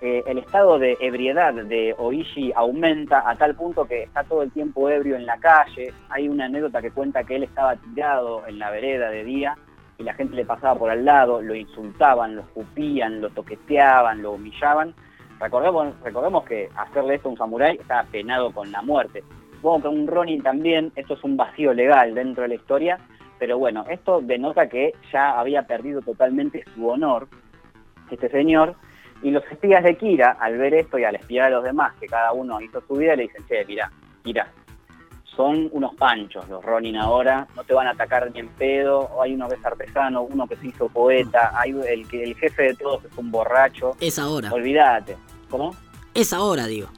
eh, 0.01 0.23
el 0.27 0.37
estado 0.39 0.77
de 0.77 0.97
ebriedad 0.99 1.53
de 1.53 1.95
Oishi 1.97 2.51
aumenta 2.55 3.29
a 3.29 3.35
tal 3.35 3.55
punto 3.55 3.85
que 3.85 4.03
está 4.03 4.23
todo 4.23 4.41
el 4.41 4.51
tiempo 4.51 4.89
ebrio 4.89 5.15
en 5.15 5.25
la 5.25 5.37
calle. 5.37 5.93
Hay 6.09 6.27
una 6.27 6.45
anécdota 6.45 6.81
que 6.81 6.91
cuenta 6.91 7.23
que 7.23 7.37
él 7.37 7.43
estaba 7.43 7.75
tirado 7.75 8.45
en 8.47 8.59
la 8.59 8.71
vereda 8.71 9.09
de 9.09 9.23
día 9.23 9.57
y 9.97 10.03
la 10.03 10.13
gente 10.13 10.35
le 10.35 10.45
pasaba 10.45 10.77
por 10.77 10.89
al 10.89 11.05
lado, 11.05 11.41
lo 11.41 11.55
insultaban, 11.55 12.35
lo 12.35 12.41
escupían, 12.41 13.21
lo 13.21 13.29
toqueteaban, 13.29 14.21
lo 14.21 14.33
humillaban. 14.33 14.93
Recordemos, 15.39 15.93
recordemos 16.03 16.43
que 16.43 16.69
hacerle 16.75 17.15
esto 17.15 17.29
a 17.29 17.31
un 17.31 17.37
samurái 17.37 17.77
estaba 17.77 18.03
penado 18.03 18.51
con 18.51 18.71
la 18.71 18.81
muerte. 18.81 19.23
Supongo 19.55 19.83
que 19.83 19.87
un 19.87 20.07
Ronin 20.07 20.43
también, 20.43 20.91
esto 20.95 21.13
es 21.13 21.23
un 21.23 21.37
vacío 21.37 21.73
legal 21.73 22.13
dentro 22.13 22.43
de 22.43 22.49
la 22.49 22.55
historia, 22.55 22.99
pero 23.39 23.57
bueno, 23.57 23.85
esto 23.89 24.21
denota 24.21 24.67
que 24.67 24.93
ya 25.11 25.39
había 25.39 25.63
perdido 25.63 26.01
totalmente 26.01 26.63
su 26.73 26.87
honor 26.87 27.27
este 28.11 28.29
señor 28.29 28.75
y 29.25 29.31
los 29.31 29.43
espías 29.51 29.83
de 29.83 29.97
Kira, 29.97 30.37
al 30.39 30.55
ver 30.55 30.75
esto 30.75 30.99
y 30.99 31.03
al 31.03 31.15
espiar 31.15 31.47
a 31.47 31.49
los 31.49 31.63
demás, 31.63 31.95
que 31.99 32.05
cada 32.05 32.31
uno 32.31 32.61
hizo 32.61 32.79
su 32.87 32.93
vida, 32.93 33.15
le 33.15 33.23
dicen, 33.23 33.43
che, 33.47 33.65
mira, 33.65 33.91
Kira, 34.23 34.47
son 35.23 35.67
unos 35.71 35.95
panchos 35.95 36.47
los 36.47 36.63
Ronin 36.63 36.95
ahora, 36.95 37.47
no 37.55 37.63
te 37.63 37.73
van 37.73 37.87
a 37.87 37.91
atacar 37.91 38.29
ni 38.31 38.41
en 38.41 38.49
pedo, 38.49 39.19
hay 39.19 39.33
uno 39.33 39.49
que 39.49 39.55
es 39.55 39.65
artesano, 39.65 40.21
uno 40.21 40.45
que 40.45 40.55
se 40.57 40.67
hizo 40.67 40.89
poeta, 40.89 41.59
hay 41.59 41.71
el 41.71 42.07
que 42.07 42.21
el 42.21 42.35
jefe 42.35 42.63
de 42.65 42.75
todos 42.75 43.03
es 43.03 43.17
un 43.17 43.31
borracho. 43.31 43.97
Es 43.99 44.19
ahora. 44.19 44.53
Olvídate. 44.53 45.17
¿Cómo? 45.49 45.75
Es 46.13 46.31
ahora, 46.31 46.67
digo. 46.67 46.89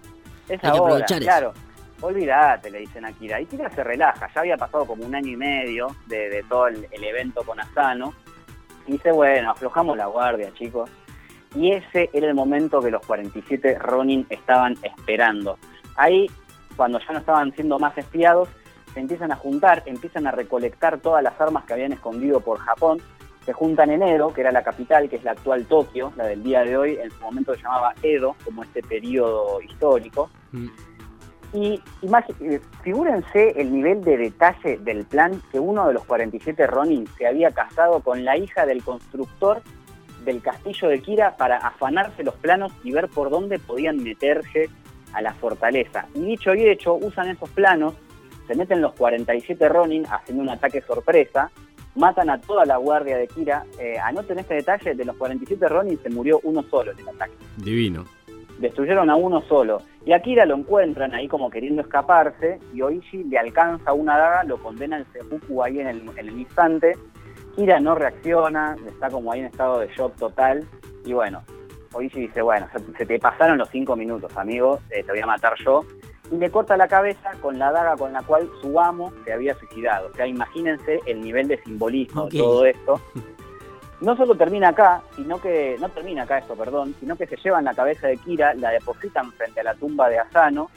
Es 0.49 0.61
ahora, 0.65 1.05
claro. 1.05 1.53
Olvídate, 2.01 2.69
le 2.69 2.79
dicen 2.79 3.05
a 3.05 3.13
Kira. 3.13 3.39
Y 3.39 3.45
Kira 3.45 3.69
se 3.69 3.85
relaja, 3.85 4.29
ya 4.35 4.41
había 4.41 4.57
pasado 4.57 4.85
como 4.85 5.05
un 5.05 5.15
año 5.15 5.31
y 5.31 5.37
medio 5.37 5.95
de, 6.07 6.43
todo 6.49 6.67
el, 6.67 6.89
el 6.91 7.03
evento 7.05 7.41
con 7.43 7.57
Asano. 7.57 8.13
Y 8.85 8.91
dice, 8.91 9.13
bueno, 9.13 9.51
aflojamos 9.51 9.95
la 9.95 10.07
guardia, 10.07 10.53
chicos 10.53 10.89
y 11.55 11.71
ese 11.71 12.09
era 12.13 12.27
el 12.27 12.35
momento 12.35 12.81
que 12.81 12.91
los 12.91 13.05
47 13.05 13.79
Ronin 13.79 14.25
estaban 14.29 14.75
esperando. 14.83 15.57
Ahí, 15.95 16.27
cuando 16.75 16.99
ya 16.99 17.13
no 17.13 17.19
estaban 17.19 17.53
siendo 17.53 17.79
más 17.79 17.97
espiados, 17.97 18.49
se 18.93 18.99
empiezan 18.99 19.31
a 19.31 19.35
juntar, 19.35 19.83
empiezan 19.85 20.27
a 20.27 20.31
recolectar 20.31 20.99
todas 20.99 21.23
las 21.23 21.39
armas 21.39 21.65
que 21.65 21.73
habían 21.73 21.93
escondido 21.93 22.41
por 22.41 22.59
Japón, 22.59 22.99
se 23.45 23.53
juntan 23.53 23.91
en 23.91 24.03
Edo, 24.03 24.33
que 24.33 24.41
era 24.41 24.51
la 24.51 24.61
capital, 24.61 25.09
que 25.09 25.15
es 25.15 25.23
la 25.23 25.31
actual 25.31 25.65
Tokio, 25.65 26.11
la 26.17 26.25
del 26.25 26.43
día 26.43 26.63
de 26.63 26.75
hoy, 26.75 26.97
en 27.01 27.09
su 27.11 27.21
momento 27.21 27.55
se 27.55 27.61
llamaba 27.61 27.93
Edo, 28.03 28.35
como 28.43 28.63
este 28.63 28.81
periodo 28.81 29.61
histórico. 29.61 30.29
Mm. 30.51 30.67
Y 31.53 31.81
eh, 32.41 32.59
figúrense 32.83 33.51
el 33.55 33.71
nivel 33.71 34.03
de 34.03 34.17
detalle 34.17 34.77
del 34.79 35.05
plan 35.05 35.41
que 35.49 35.61
uno 35.61 35.87
de 35.87 35.93
los 35.93 36.03
47 36.03 36.67
Ronin 36.67 37.07
se 37.17 37.25
había 37.25 37.51
casado 37.51 38.01
con 38.01 38.25
la 38.25 38.35
hija 38.35 38.65
del 38.65 38.83
constructor 38.83 39.61
del 40.27 40.41
castillo 40.41 40.89
de 40.89 41.01
Kira 41.01 41.37
para 41.37 41.57
afanarse 41.57 42.21
los 42.21 42.35
planos 42.35 42.73
y 42.83 42.91
ver 42.91 43.07
por 43.07 43.29
dónde 43.29 43.59
podían 43.59 44.03
meterse 44.03 44.69
a 45.13 45.21
la 45.21 45.33
fortaleza. 45.33 46.05
Y 46.13 46.19
dicho 46.19 46.53
y 46.53 46.67
hecho, 46.67 46.95
usan 46.95 47.29
esos 47.29 47.49
planos, 47.49 47.93
se 48.45 48.53
meten 48.53 48.81
los 48.81 48.93
47 48.93 49.69
Ronin 49.69 50.05
haciendo 50.05 50.43
un 50.43 50.49
ataque 50.49 50.81
sorpresa, 50.81 51.49
matan 51.95 52.29
a 52.29 52.41
toda 52.41 52.65
la 52.65 52.75
guardia 52.75 53.17
de 53.17 53.27
Kira. 53.27 53.63
Eh, 53.79 53.97
anoten 53.97 54.39
este 54.39 54.55
detalle, 54.55 54.95
de 54.95 55.05
los 55.05 55.15
47 55.15 55.65
Ronin 55.67 55.97
se 56.03 56.09
murió 56.09 56.41
uno 56.43 56.61
solo 56.63 56.91
en 56.91 56.99
el 56.99 57.07
ataque. 57.07 57.33
Divino. 57.55 58.03
Destruyeron 58.59 59.09
a 59.09 59.15
uno 59.15 59.41
solo. 59.47 59.81
Y 60.05 60.11
a 60.11 60.21
Kira 60.21 60.45
lo 60.45 60.55
encuentran 60.55 61.13
ahí 61.13 61.29
como 61.29 61.49
queriendo 61.49 61.81
escaparse 61.81 62.59
y 62.73 62.81
Oishi 62.81 63.23
le 63.23 63.37
alcanza 63.37 63.93
una 63.93 64.17
daga, 64.17 64.43
lo 64.43 64.57
condena 64.57 64.97
el 64.97 65.05
seppuku 65.13 65.63
ahí 65.63 65.79
en 65.79 65.87
el, 65.87 66.01
en 66.17 66.27
el 66.27 66.39
instante 66.39 66.97
Kira 67.57 67.79
no 67.79 67.95
reacciona, 67.95 68.75
está 68.87 69.09
como 69.09 69.31
ahí 69.31 69.39
en 69.39 69.47
estado 69.47 69.79
de 69.79 69.87
shock 69.87 70.15
total. 70.15 70.63
Y 71.03 71.13
bueno, 71.13 71.41
Oishi 71.91 72.21
dice, 72.21 72.43
bueno, 72.43 72.67
se, 72.95 73.05
te 73.05 73.17
pasaron 73.17 73.57
los 73.57 73.67
cinco 73.69 73.95
minutos, 73.95 74.31
amigo, 74.37 74.79
eh, 74.91 75.03
te 75.03 75.11
voy 75.11 75.21
a 75.21 75.25
matar 75.25 75.55
yo. 75.65 75.83
Y 76.31 76.35
le 76.35 76.51
corta 76.51 76.77
la 76.77 76.87
cabeza 76.87 77.31
con 77.41 77.57
la 77.57 77.71
daga 77.71 77.95
con 77.95 78.13
la 78.13 78.21
cual 78.21 78.47
su 78.61 78.79
amo 78.79 79.11
se 79.25 79.33
había 79.33 79.55
suicidado. 79.55 80.09
O 80.09 80.13
sea, 80.13 80.27
imagínense 80.27 80.99
el 81.07 81.19
nivel 81.19 81.47
de 81.47 81.57
simbolismo 81.63 82.29
de 82.29 82.37
todo 82.37 82.65
esto. 82.65 83.01
No 83.99 84.15
solo 84.15 84.35
termina 84.35 84.69
acá, 84.69 85.01
sino 85.15 85.41
que, 85.41 85.75
no 85.79 85.89
termina 85.89 86.21
acá 86.21 86.37
esto, 86.37 86.53
perdón, 86.53 86.93
sino 86.99 87.15
que 87.15 87.25
se 87.25 87.35
llevan 87.37 87.65
la 87.65 87.73
cabeza 87.73 88.05
de 88.05 88.17
Kira, 88.17 88.53
la 88.53 88.69
depositan 88.69 89.31
frente 89.31 89.61
a 89.61 89.63
la 89.63 89.73
tumba 89.73 90.07
de 90.07 90.19
Asano. 90.19 90.69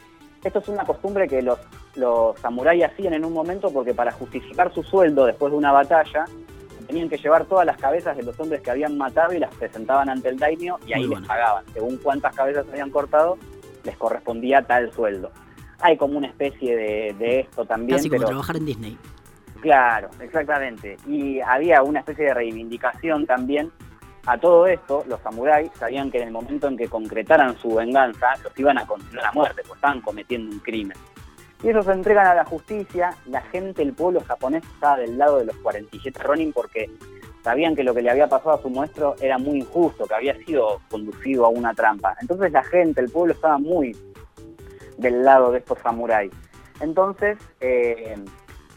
Esto 0.43 0.57
es 0.57 0.67
una 0.67 0.85
costumbre 0.85 1.27
que 1.27 1.43
los, 1.43 1.59
los 1.93 2.39
samuráis 2.39 2.83
hacían 2.83 3.13
en 3.13 3.23
un 3.23 3.33
momento 3.33 3.71
porque 3.71 3.93
para 3.93 4.11
justificar 4.11 4.73
su 4.73 4.81
sueldo 4.81 5.27
después 5.27 5.51
de 5.51 5.57
una 5.59 5.71
batalla, 5.71 6.25
tenían 6.91 7.07
que 7.07 7.17
llevar 7.17 7.45
todas 7.45 7.65
las 7.65 7.77
cabezas 7.77 8.17
de 8.17 8.23
los 8.23 8.37
hombres 8.37 8.61
que 8.61 8.69
habían 8.69 8.97
matado 8.97 9.33
y 9.33 9.39
las 9.39 9.53
presentaban 9.55 10.09
ante 10.09 10.27
el 10.27 10.37
daimio 10.37 10.77
y 10.85 10.91
ahí 10.91 11.07
les 11.07 11.21
pagaban. 11.21 11.63
Según 11.73 11.97
cuántas 11.97 12.35
cabezas 12.35 12.65
habían 12.69 12.89
cortado, 12.89 13.37
les 13.85 13.95
correspondía 13.95 14.61
tal 14.61 14.91
sueldo. 14.91 15.31
Hay 15.79 15.95
como 15.95 16.17
una 16.17 16.27
especie 16.27 16.75
de, 16.75 17.39
esto 17.39 17.63
también. 17.63 17.97
Casi 17.97 18.09
como 18.09 18.25
trabajar 18.25 18.57
en 18.57 18.65
Disney. 18.65 18.97
Claro, 19.61 20.09
exactamente. 20.19 20.97
Y 21.07 21.39
había 21.39 21.81
una 21.81 21.99
especie 21.99 22.25
de 22.25 22.33
reivindicación 22.33 23.25
también. 23.25 23.71
A 24.25 24.37
todo 24.37 24.67
esto, 24.67 25.05
los 25.07 25.21
samuráis 25.21 25.71
sabían 25.79 26.11
que 26.11 26.17
en 26.17 26.27
el 26.27 26.33
momento 26.33 26.67
en 26.67 26.77
que 26.77 26.89
concretaran 26.89 27.57
su 27.57 27.73
venganza, 27.75 28.33
los 28.43 28.59
iban 28.59 28.77
a 28.77 28.85
condenar 28.85 29.27
a 29.27 29.31
muerte, 29.31 29.61
pues 29.65 29.77
estaban 29.77 30.01
cometiendo 30.01 30.51
un 30.51 30.59
crimen. 30.59 30.97
Y 31.63 31.69
ellos 31.69 31.85
se 31.85 31.91
entregan 31.91 32.27
a 32.27 32.35
la 32.35 32.45
justicia, 32.45 33.15
la 33.27 33.41
gente, 33.41 33.83
el 33.83 33.93
pueblo 33.93 34.21
japonés 34.21 34.63
estaba 34.63 34.97
del 34.97 35.17
lado 35.17 35.37
de 35.37 35.45
los 35.45 35.55
47 35.57 36.19
Ronin 36.23 36.53
porque 36.53 36.89
sabían 37.43 37.75
que 37.75 37.83
lo 37.83 37.93
que 37.93 38.01
le 38.01 38.09
había 38.09 38.27
pasado 38.27 38.53
a 38.53 38.61
su 38.61 38.69
maestro 38.69 39.15
era 39.21 39.37
muy 39.37 39.59
injusto, 39.59 40.05
que 40.05 40.15
había 40.15 40.35
sido 40.45 40.81
conducido 40.89 41.45
a 41.45 41.49
una 41.49 41.73
trampa. 41.73 42.15
Entonces 42.21 42.51
la 42.51 42.63
gente, 42.63 43.01
el 43.01 43.09
pueblo 43.09 43.33
estaba 43.33 43.57
muy 43.57 43.95
del 44.97 45.23
lado 45.23 45.51
de 45.51 45.59
estos 45.59 45.79
samuráis. 45.79 46.31
Entonces 46.79 47.37
eh, 47.59 48.15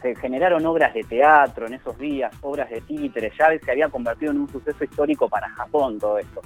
se 0.01 0.15
generaron 0.15 0.65
obras 0.65 0.93
de 0.93 1.03
teatro 1.03 1.65
en 1.65 1.73
esos 1.73 1.97
días, 1.97 2.35
obras 2.41 2.69
de 2.69 2.81
títeres, 2.81 3.33
ya 3.37 3.47
se 3.57 3.71
había 3.71 3.89
convertido 3.89 4.31
en 4.31 4.41
un 4.41 4.49
suceso 4.49 4.83
histórico 4.83 5.27
para 5.27 5.49
Japón 5.49 5.99
todo 5.99 6.19
esto. 6.19 6.41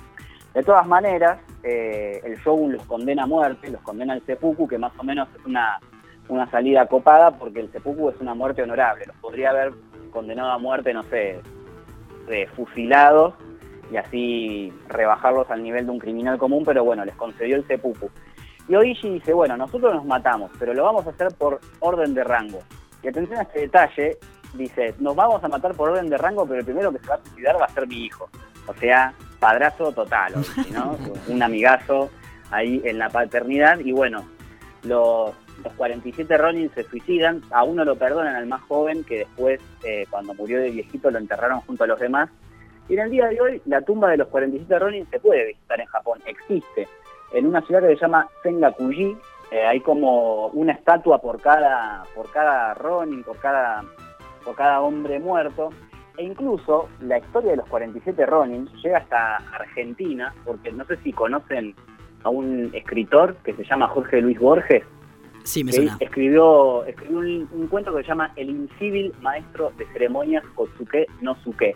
De 0.53 0.63
todas 0.63 0.87
maneras, 0.87 1.39
eh, 1.63 2.21
el 2.23 2.37
shogun 2.37 2.73
los 2.73 2.83
condena 2.85 3.23
a 3.23 3.27
muerte, 3.27 3.69
los 3.69 3.81
condena 3.81 4.13
al 4.13 4.25
seppuku, 4.25 4.67
que 4.67 4.77
más 4.77 4.91
o 4.97 5.03
menos 5.03 5.27
es 5.37 5.45
una 5.45 5.79
una 6.29 6.49
salida 6.49 6.85
copada 6.85 7.31
porque 7.31 7.59
el 7.59 7.71
seppuku 7.71 8.09
es 8.09 8.21
una 8.21 8.33
muerte 8.33 8.63
honorable. 8.63 9.05
Los 9.07 9.15
podría 9.17 9.49
haber 9.49 9.73
condenado 10.11 10.51
a 10.51 10.57
muerte, 10.57 10.93
no 10.93 11.03
sé, 11.03 11.41
de 12.27 12.47
fusilados 12.55 13.33
y 13.91 13.97
así 13.97 14.73
rebajarlos 14.87 15.49
al 15.49 15.63
nivel 15.63 15.85
de 15.85 15.91
un 15.91 15.99
criminal 15.99 16.37
común, 16.37 16.63
pero 16.63 16.83
bueno, 16.85 17.03
les 17.03 17.15
concedió 17.15 17.55
el 17.55 17.67
seppuku. 17.67 18.09
Y 18.67 18.75
Oishi 18.75 19.09
dice, 19.09 19.33
bueno, 19.33 19.57
nosotros 19.57 19.95
nos 19.95 20.05
matamos, 20.05 20.51
pero 20.59 20.73
lo 20.75 20.83
vamos 20.83 21.05
a 21.07 21.09
hacer 21.09 21.29
por 21.35 21.59
orden 21.79 22.13
de 22.13 22.23
rango. 22.23 22.59
Y 23.01 23.07
atención 23.07 23.39
a 23.39 23.43
este 23.43 23.61
detalle, 23.61 24.17
dice, 24.53 24.93
nos 24.99 25.15
vamos 25.15 25.43
a 25.43 25.47
matar 25.47 25.73
por 25.73 25.89
orden 25.89 26.07
de 26.07 26.17
rango, 26.17 26.45
pero 26.45 26.59
el 26.59 26.65
primero 26.65 26.91
que 26.91 26.99
se 26.99 27.07
va 27.07 27.15
a 27.15 27.23
suicidar 27.23 27.59
va 27.59 27.65
a 27.65 27.69
ser 27.69 27.87
mi 27.87 28.05
hijo. 28.05 28.29
O 28.67 28.73
sea, 28.75 29.13
padrazo 29.39 29.91
total, 29.91 30.33
¿no? 30.71 30.95
un 31.27 31.41
amigazo 31.41 32.11
ahí 32.51 32.79
en 32.85 32.99
la 32.99 33.09
paternidad. 33.09 33.79
Y 33.79 33.91
bueno, 33.91 34.23
los, 34.83 35.33
47 35.61 36.37
Ronin 36.37 36.71
se 36.73 36.83
suicidan, 36.83 37.41
a 37.51 37.63
uno 37.63 37.83
lo 37.85 37.95
perdonan 37.95 38.35
al 38.35 38.47
más 38.47 38.61
joven, 38.63 39.03
que 39.03 39.19
después, 39.19 39.59
eh, 39.83 40.05
cuando 40.09 40.33
murió 40.33 40.59
de 40.59 40.71
viejito, 40.71 41.11
lo 41.11 41.19
enterraron 41.19 41.61
junto 41.61 41.83
a 41.83 41.87
los 41.87 41.99
demás. 41.99 42.29
Y 42.87 42.93
en 42.93 42.99
el 43.01 43.11
día 43.11 43.27
de 43.27 43.39
hoy, 43.39 43.61
la 43.65 43.81
tumba 43.81 44.09
de 44.09 44.17
los 44.17 44.27
47 44.29 44.79
Ronin 44.79 45.07
se 45.09 45.19
puede 45.19 45.47
visitar 45.47 45.79
en 45.79 45.87
Japón, 45.87 46.19
existe. 46.25 46.87
En 47.33 47.45
una 47.45 47.61
ciudad 47.61 47.81
que 47.81 47.95
se 47.95 48.01
llama 48.01 48.27
Sengakuji, 48.41 49.15
eh, 49.51 49.65
hay 49.65 49.79
como 49.79 50.47
una 50.47 50.73
estatua 50.73 51.19
por 51.19 51.41
cada, 51.41 52.03
por 52.15 52.31
cada 52.31 52.73
Ronin, 52.73 53.23
por 53.23 53.37
cada, 53.37 53.83
por 54.43 54.55
cada 54.55 54.81
hombre 54.81 55.19
muerto. 55.19 55.69
E 56.17 56.23
incluso 56.23 56.89
la 57.01 57.17
historia 57.17 57.51
de 57.51 57.57
los 57.57 57.67
47 57.69 58.25
Ronin 58.25 58.67
llega 58.83 58.97
hasta 58.97 59.37
Argentina, 59.53 60.33
porque 60.43 60.71
no 60.71 60.83
sé 60.85 60.97
si 60.97 61.13
conocen 61.13 61.75
a 62.23 62.29
un 62.29 62.69
escritor 62.73 63.35
que 63.37 63.53
se 63.53 63.63
llama 63.63 63.87
Jorge 63.87 64.21
Luis 64.21 64.39
Borges. 64.39 64.83
Sí, 65.43 65.63
me 65.63 65.71
suena. 65.71 65.97
Escribió, 65.99 66.83
escribió 66.85 67.19
un, 67.19 67.67
cuento 67.69 67.95
que 67.95 68.03
se 68.03 68.09
llama 68.09 68.31
El 68.35 68.49
incivil 68.49 69.13
maestro 69.21 69.71
de 69.77 69.85
ceremonias 69.93 70.43
Kotsuke 70.55 71.07
no 71.21 71.35
Suke. 71.43 71.75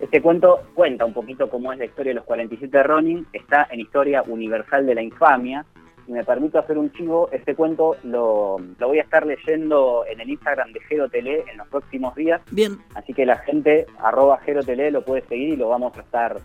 Este 0.00 0.20
cuento 0.20 0.60
cuenta 0.74 1.04
un 1.04 1.12
poquito 1.12 1.48
cómo 1.48 1.72
es 1.72 1.78
la 1.78 1.84
historia 1.84 2.10
de 2.10 2.16
los 2.16 2.24
47 2.24 2.82
Ronin, 2.82 3.26
está 3.32 3.66
en 3.70 3.80
Historia 3.80 4.22
Universal 4.26 4.84
de 4.86 4.94
la 4.94 5.02
Infamia, 5.02 5.64
y 6.06 6.12
me 6.12 6.24
permito 6.24 6.58
hacer 6.58 6.76
un 6.76 6.92
chivo, 6.92 7.28
este 7.32 7.54
cuento 7.54 7.96
lo, 8.02 8.58
lo 8.78 8.88
voy 8.88 8.98
a 8.98 9.02
estar 9.02 9.24
leyendo 9.24 10.04
en 10.06 10.20
el 10.20 10.30
Instagram 10.30 10.72
de 10.72 10.80
Jero 10.80 11.08
Tele 11.08 11.44
en 11.50 11.56
los 11.56 11.68
próximos 11.68 12.14
días. 12.14 12.42
Bien. 12.50 12.78
Así 12.94 13.14
que 13.14 13.24
la 13.24 13.38
gente, 13.38 13.86
arroba 13.98 14.38
Jero 14.38 14.62
Tele, 14.62 14.90
lo 14.90 15.04
puede 15.04 15.22
seguir 15.22 15.50
y 15.50 15.56
lo 15.56 15.68
vamos 15.68 15.96
a 15.96 16.00
estar 16.00 16.40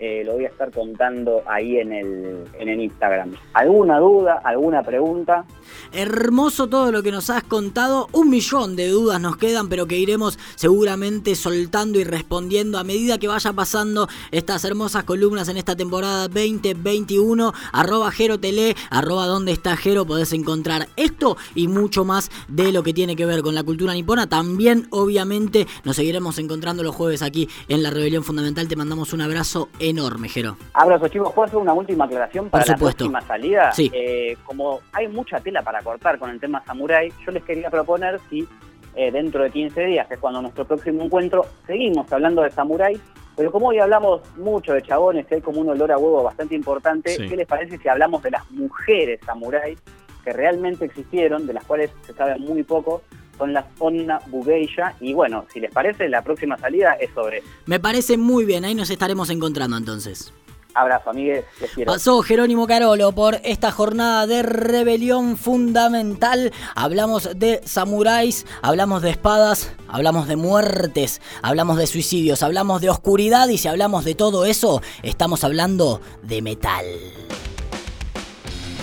eh, 0.00 0.22
lo 0.24 0.32
voy 0.32 0.46
a 0.46 0.48
estar 0.48 0.70
contando 0.70 1.42
ahí 1.46 1.76
en 1.76 1.92
el, 1.92 2.44
en 2.58 2.68
el 2.70 2.80
Instagram. 2.80 3.34
¿Alguna 3.52 3.98
duda, 3.98 4.40
alguna 4.42 4.82
pregunta? 4.82 5.44
Hermoso 5.92 6.68
todo 6.68 6.90
lo 6.90 7.02
que 7.02 7.12
nos 7.12 7.28
has 7.28 7.42
contado. 7.42 8.08
Un 8.12 8.30
millón 8.30 8.76
de 8.76 8.88
dudas 8.88 9.20
nos 9.20 9.36
quedan, 9.36 9.68
pero 9.68 9.86
que 9.86 9.98
iremos 9.98 10.38
seguramente 10.54 11.34
soltando 11.34 11.98
y 11.98 12.04
respondiendo 12.04 12.78
a 12.78 12.84
medida 12.84 13.18
que 13.18 13.28
vaya 13.28 13.52
pasando 13.52 14.08
estas 14.30 14.64
hermosas 14.64 15.04
columnas 15.04 15.48
en 15.48 15.58
esta 15.58 15.76
temporada 15.76 16.28
2021. 16.28 17.52
Arroba 17.72 18.10
Jero 18.10 18.40
Tele, 18.40 18.76
arroba 18.88 19.26
donde 19.26 19.52
está 19.52 19.76
Jero, 19.76 20.06
podés 20.06 20.32
encontrar 20.32 20.88
esto 20.96 21.36
y 21.54 21.68
mucho 21.68 22.06
más 22.06 22.30
de 22.48 22.72
lo 22.72 22.82
que 22.82 22.94
tiene 22.94 23.16
que 23.16 23.26
ver 23.26 23.42
con 23.42 23.54
la 23.54 23.64
cultura 23.64 23.92
nipona. 23.92 24.28
También, 24.28 24.86
obviamente, 24.90 25.66
nos 25.84 25.96
seguiremos 25.96 26.38
encontrando 26.38 26.82
los 26.82 26.94
jueves 26.94 27.20
aquí 27.20 27.48
en 27.68 27.82
La 27.82 27.90
Rebelión 27.90 28.24
Fundamental. 28.24 28.66
Te 28.66 28.76
mandamos 28.76 29.12
un 29.12 29.20
abrazo 29.20 29.68
enorme, 29.78 29.89
Jero. 30.28 30.56
Abrazo, 30.74 31.08
chicos. 31.08 31.32
¿Puedo 31.32 31.46
hacer 31.46 31.58
una 31.58 31.72
última 31.72 32.04
aclaración 32.04 32.48
para 32.48 32.64
la 32.64 32.76
próxima 32.76 33.20
salida? 33.22 33.72
Sí. 33.72 33.90
Eh, 33.92 34.36
como 34.44 34.80
hay 34.92 35.08
mucha 35.08 35.40
tela 35.40 35.62
para 35.62 35.82
cortar 35.82 36.18
con 36.18 36.30
el 36.30 36.40
tema 36.40 36.62
Samurai, 36.64 37.12
yo 37.24 37.32
les 37.32 37.42
quería 37.42 37.70
proponer 37.70 38.20
si 38.28 38.46
eh, 38.94 39.10
dentro 39.10 39.42
de 39.44 39.50
15 39.50 39.86
días, 39.86 40.06
que 40.08 40.14
es 40.14 40.20
cuando 40.20 40.42
nuestro 40.42 40.64
próximo 40.64 41.02
encuentro, 41.04 41.46
seguimos 41.66 42.10
hablando 42.12 42.42
de 42.42 42.50
Samurai, 42.50 43.00
pero 43.36 43.52
como 43.52 43.68
hoy 43.68 43.78
hablamos 43.78 44.20
mucho 44.36 44.72
de 44.72 44.82
chabones, 44.82 45.26
que 45.26 45.36
hay 45.36 45.40
como 45.40 45.60
un 45.60 45.68
olor 45.70 45.92
a 45.92 45.98
huevo 45.98 46.22
bastante 46.22 46.54
importante, 46.54 47.16
¿qué 47.16 47.36
les 47.36 47.46
parece 47.46 47.78
si 47.78 47.88
hablamos 47.88 48.22
de 48.22 48.32
las 48.32 48.50
mujeres 48.50 49.20
Samurai 49.24 49.76
que 50.24 50.32
realmente 50.32 50.84
existieron, 50.84 51.46
de 51.46 51.54
las 51.54 51.64
cuales 51.64 51.90
se 52.02 52.12
sabe 52.12 52.38
muy 52.38 52.62
poco, 52.62 53.02
son 53.40 53.54
las 53.54 53.64
Onna 53.78 54.20
Bugeisha. 54.26 54.94
Y 55.00 55.14
bueno, 55.14 55.46
si 55.52 55.60
les 55.60 55.72
parece, 55.72 56.08
la 56.08 56.22
próxima 56.22 56.58
salida 56.58 56.92
es 56.92 57.10
sobre. 57.14 57.42
Me 57.66 57.80
parece 57.80 58.18
muy 58.18 58.44
bien, 58.44 58.64
ahí 58.64 58.74
nos 58.74 58.90
estaremos 58.90 59.30
encontrando 59.30 59.76
entonces. 59.76 60.32
Abrazo, 60.74 61.10
amigues. 61.10 61.44
Pasó 61.84 62.22
Jerónimo 62.22 62.66
Carolo 62.66 63.10
por 63.12 63.40
esta 63.42 63.72
jornada 63.72 64.26
de 64.28 64.42
rebelión 64.42 65.36
fundamental. 65.36 66.52
Hablamos 66.76 67.30
de 67.34 67.60
samuráis, 67.64 68.46
hablamos 68.62 69.02
de 69.02 69.10
espadas, 69.10 69.74
hablamos 69.88 70.28
de 70.28 70.36
muertes, 70.36 71.20
hablamos 71.42 71.76
de 71.76 71.88
suicidios, 71.88 72.44
hablamos 72.44 72.80
de 72.82 72.90
oscuridad 72.90 73.48
y 73.48 73.58
si 73.58 73.66
hablamos 73.66 74.04
de 74.04 74.14
todo 74.14 74.44
eso, 74.44 74.80
estamos 75.02 75.42
hablando 75.42 76.00
de 76.22 76.40
metal. 76.42 76.86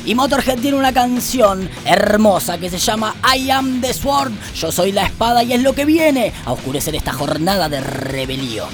Y 0.07 0.15
Motorhead 0.15 0.59
tiene 0.59 0.77
una 0.77 0.93
canción 0.93 1.69
hermosa 1.83 2.57
que 2.57 2.69
se 2.69 2.77
llama 2.77 3.13
I 3.35 3.51
Am 3.51 3.81
the 3.81 3.93
Sword. 3.93 4.31
Yo 4.55 4.71
soy 4.71 4.93
la 4.93 5.03
espada 5.03 5.43
y 5.43 5.51
es 5.51 5.61
lo 5.61 5.75
que 5.75 5.83
viene 5.83 6.31
a 6.45 6.53
oscurecer 6.53 6.95
esta 6.95 7.11
jornada 7.11 7.67
de 7.67 7.81
rebelión. 7.81 8.69